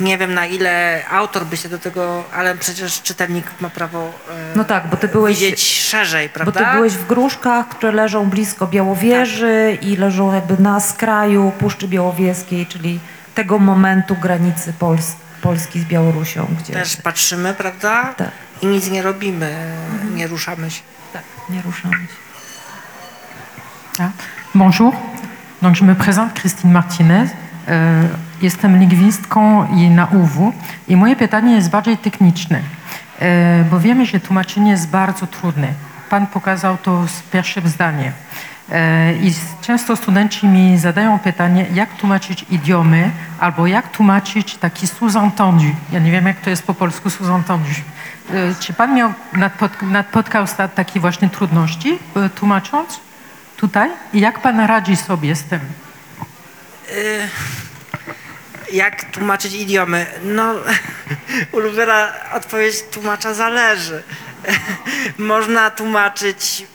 [0.00, 4.56] nie wiem na ile autor by się do tego, ale przecież czytelnik ma prawo e,
[4.56, 6.70] No tak, bo ty byłeś- widzieć szerzej, Bo prawda?
[6.70, 12.66] ty byłeś w Gruszkach, które leżą blisko Białowieży i leżą jakby na skraju Puszczy Białowieskiej,
[12.66, 13.00] czyli
[13.34, 15.12] tego momentu granicy Pols
[15.42, 18.14] Polski z Białorusią, gdzie Też patrzymy, prawda?
[18.16, 18.30] Tak.
[18.62, 19.76] I nic nie robimy,
[20.14, 20.82] nie ruszamy się.
[21.12, 22.24] tak, nie ruszamy się.
[24.04, 24.10] Ah,
[24.54, 24.92] Bonjour,
[25.62, 27.30] donc je me présente Christine Martinez.
[27.68, 28.08] E,
[28.42, 30.52] Jestem lingwistką i na UW
[30.88, 32.60] i moje pytanie jest bardziej techniczne,
[33.20, 35.68] e, bo wiemy, że tłumaczenie jest bardzo trudne.
[36.10, 38.12] Pan pokazał to z pierwszym zdaniem.
[39.22, 45.64] I często studenci mi zadają pytanie, jak tłumaczyć idiomy albo jak tłumaczyć taki sous-entendu.
[45.92, 47.68] Ja nie wiem, jak to jest po polsku sous-entendu.
[48.30, 49.12] E, Czy pan miał,
[49.82, 53.00] napotkał takie właśnie trudności e, tłumacząc?
[53.56, 55.60] tutaj i jak pan radzi sobie z tym?
[58.72, 60.06] Jak tłumaczyć idiomy?
[60.24, 60.54] No,
[61.52, 64.02] ulubiona odpowiedź tłumacza zależy.
[65.18, 66.66] Można tłumaczyć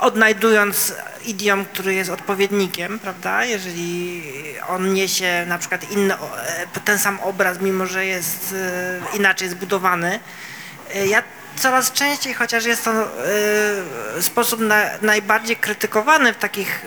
[0.00, 0.94] odnajdując
[1.24, 3.44] idiom, który jest odpowiednikiem, prawda?
[3.44, 4.22] Jeżeli
[4.68, 8.54] on niesie na przykład inny, e, ten sam obraz, mimo że jest
[9.12, 10.20] e, inaczej zbudowany.
[10.94, 11.22] E, Ja
[11.56, 13.08] coraz częściej, chociaż jest to
[14.20, 16.86] sposób na, najbardziej krytykowany w takich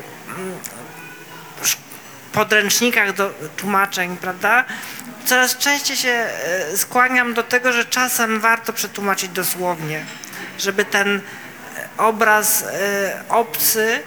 [2.34, 4.66] podręcznikach do tłumaczeń, prawda?
[5.26, 6.28] Coraz częściej się
[6.76, 10.06] skłaniam do tego, że czasem warto przetłumaczyć dosłownie,
[10.58, 11.22] żeby ten
[12.02, 14.04] obraz e, obcy,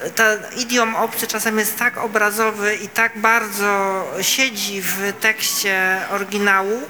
[0.00, 6.82] t- ten idiom obcy czasem jest tak obrazowy i tak bardzo siedzi w tekście oryginału,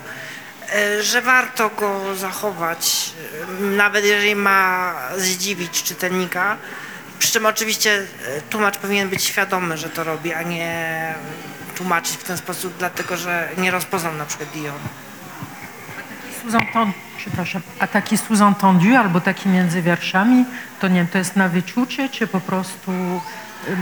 [0.75, 3.11] e, że warto go zachować,
[3.61, 6.57] nawet jeżeli ma zdziwić czytelnika.
[7.19, 8.07] Przy czym oczywiście
[8.51, 11.15] tłumacz powinien być świadomy, że to robi, a nie
[11.77, 14.49] tłumaczyć w ten sposób, dlatego że nie rozpoznał na przykład.
[17.19, 20.45] Przepraszam, a taki sous-entendu albo taki między wierszami,
[20.81, 22.93] to nie wiem, to jest na wyczucie, czy po prostu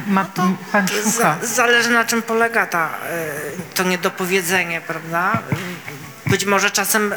[0.06, 0.24] Ma,
[0.72, 1.10] pan szuka.
[1.10, 3.30] Za, zależy na czym polega ta, e,
[3.74, 5.38] to niedopowiedzenie, prawda?
[6.26, 7.16] Być może czasem, e,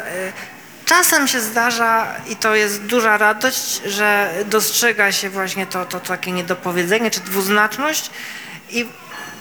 [0.84, 6.32] czasem się zdarza i to jest duża radość, że dostrzega się właśnie to, to takie
[6.32, 8.10] niedopowiedzenie czy dwuznaczność
[8.70, 8.86] i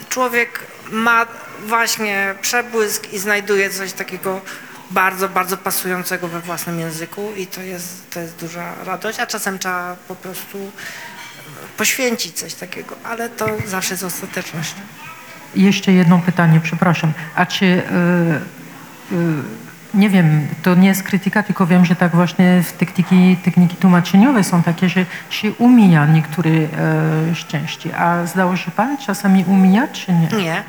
[0.10, 0.60] człowiek
[0.92, 1.26] ma
[1.68, 4.42] właśnie przebłysk i znajduje coś takiego
[4.92, 9.60] bardzo, bardzo pasującego we własnym języku i to jest, to jest duża radość, a czasem
[9.60, 10.72] trzeba po prostu
[11.78, 14.76] poświęcić coś takiego, ale to zawsze jest ostateczność.
[15.56, 17.14] Jeszcze jedno pytanie, przepraszam.
[17.36, 17.82] A czy, e,
[19.12, 19.16] e,
[19.94, 24.44] nie wiem, to nie jest krytyka, tylko wiem, że tak właśnie w techniki, techniki tłumaczeniowe
[24.44, 26.68] są takie, że się umija niektóre e,
[27.48, 27.94] części.
[27.94, 30.44] A zdało się pan czasami umijać, czy nie?
[30.44, 30.64] Nie.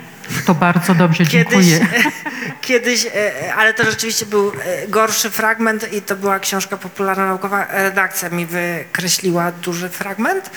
[0.46, 1.86] To bardzo dobrze, Kiedyś, dziękuję.
[2.60, 7.66] kiedyś, e, ale to rzeczywiście był e, gorszy fragment i to była książka popularna naukowa.
[7.70, 10.50] Redakcja mi wykreśliła duży fragment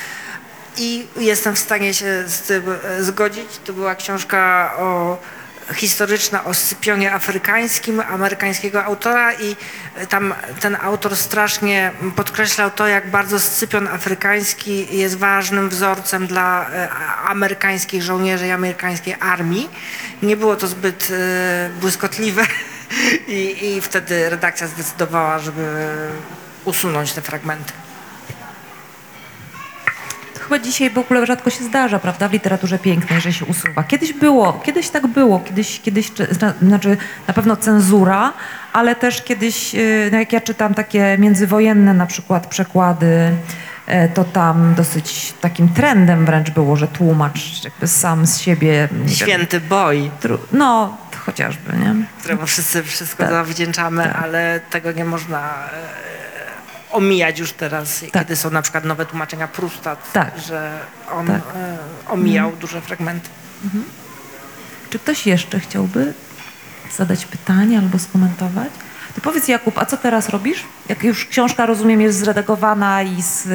[0.77, 3.59] i jestem w stanie się z tym e, zgodzić.
[3.65, 5.17] To była książka o
[5.73, 9.55] historyczna o Scypionie afrykańskim amerykańskiego autora i
[9.95, 16.69] e, tam ten autor strasznie podkreślał to, jak bardzo Scypion afrykański jest ważnym wzorcem dla
[16.69, 16.89] e,
[17.25, 19.69] amerykańskich żołnierzy i amerykańskiej armii.
[20.21, 22.43] Nie było to zbyt e, błyskotliwe
[23.27, 25.87] i, i wtedy redakcja zdecydowała, żeby
[26.65, 27.88] usunąć te fragmenty.
[30.49, 33.83] Chyba dzisiaj w ogóle rzadko się zdarza, prawda, w literaturze pięknej, że się usuwa.
[33.83, 36.97] Kiedyś było, kiedyś tak było, kiedyś, kiedyś czy- zna- znaczy
[37.27, 38.33] na pewno cenzura,
[38.73, 43.31] ale też kiedyś, y, no jak ja czytam takie międzywojenne na przykład przekłady,
[43.87, 48.87] e, to tam dosyć takim trendem wręcz było, że tłumacz jakby sam z siebie...
[48.91, 50.11] nie wiem, Święty boj,
[50.51, 51.95] No, chociażby, nie?
[52.19, 53.31] któremu wszyscy wszystko Tak.
[53.31, 54.23] zawdzięczamy, Tak.
[54.23, 56.09] ale tego nie można e,
[56.91, 58.21] omijać już teraz, Tak.
[58.23, 60.39] kiedy są na przykład nowe tłumaczenia Prusta, Tak.
[60.47, 60.79] że
[61.11, 61.41] on Tak.
[61.55, 61.77] e,
[62.07, 63.29] omijał duże fragmenty.
[64.89, 66.13] Czy ktoś jeszcze chciałby
[66.97, 68.69] zadać pytanie albo skomentować?
[69.15, 70.63] To powiedz Jakub, a co teraz robisz?
[70.89, 73.47] Jak już książka, rozumiem, jest zredagowana i, z,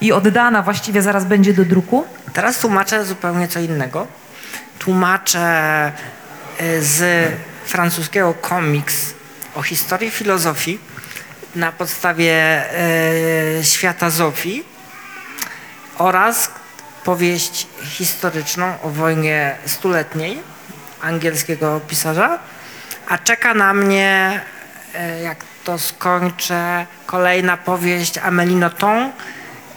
[0.00, 2.04] i oddana, właściwie zaraz będzie do druku?
[2.32, 4.06] Teraz tłumaczę zupełnie co innego.
[4.78, 5.38] Tłumaczę
[6.58, 7.28] e, z
[7.64, 9.14] francuskiego komiks
[9.54, 10.78] o historii filozofii
[11.56, 14.64] na podstawie e, świata Zofii
[15.98, 16.50] oraz
[17.04, 20.42] powieść historyczną o wojnie stuletniej
[21.02, 22.38] angielskiego pisarza,
[23.08, 24.40] a czeka na mnie,
[24.94, 29.14] e, jak to skończę, kolejna powieść Amélie Nothomb,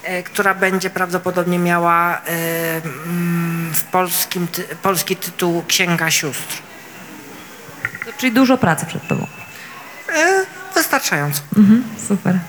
[0.03, 6.61] e, która będzie prawdopodobnie miała mm, w polskim, ty, polski tytuł Księga Sióstr.
[8.17, 9.27] Czyli dużo pracy przed tobą.
[10.15, 11.41] E, Wystarczająco.
[11.57, 12.39] Mhm, super.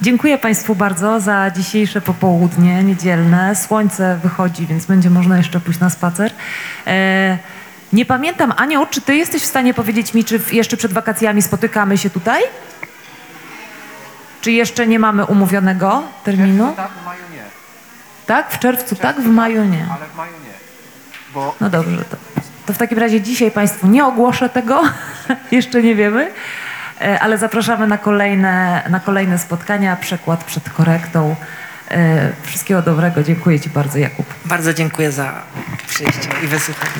[0.00, 3.56] Dziękuję Państwu bardzo za dzisiejsze popołudnie niedzielne.
[3.56, 6.32] Słońce wychodzi, więc będzie można jeszcze pójść na spacer.
[6.86, 7.38] E,
[7.92, 11.42] nie pamiętam, Anio, czy Ty jesteś w stanie powiedzieć mi, czy w, jeszcze przed wakacjami
[11.42, 12.42] spotykamy się tutaj?
[14.40, 16.72] Czy jeszcze nie mamy umówionego terminu?
[16.76, 17.44] Tak, w maju nie.
[18.26, 18.52] Tak?
[18.52, 19.20] W czerwcu tak?
[19.20, 19.86] W maju nie.
[19.96, 20.54] Ale w maju nie.
[21.34, 22.16] Bo No dobrze, to,
[22.66, 24.82] to w takim razie dzisiaj Państwu nie ogłoszę tego,
[25.52, 26.30] jeszcze nie wiemy,
[27.00, 31.36] ale zapraszamy na kolejne, na kolejne spotkania, przekład przed korektą.
[31.90, 34.26] E, Wszystkiego dobrego, dziękuję Ci bardzo Jakub.
[34.44, 35.42] Bardzo dziękuję za
[35.86, 36.92] przyjście i wysłuchanie.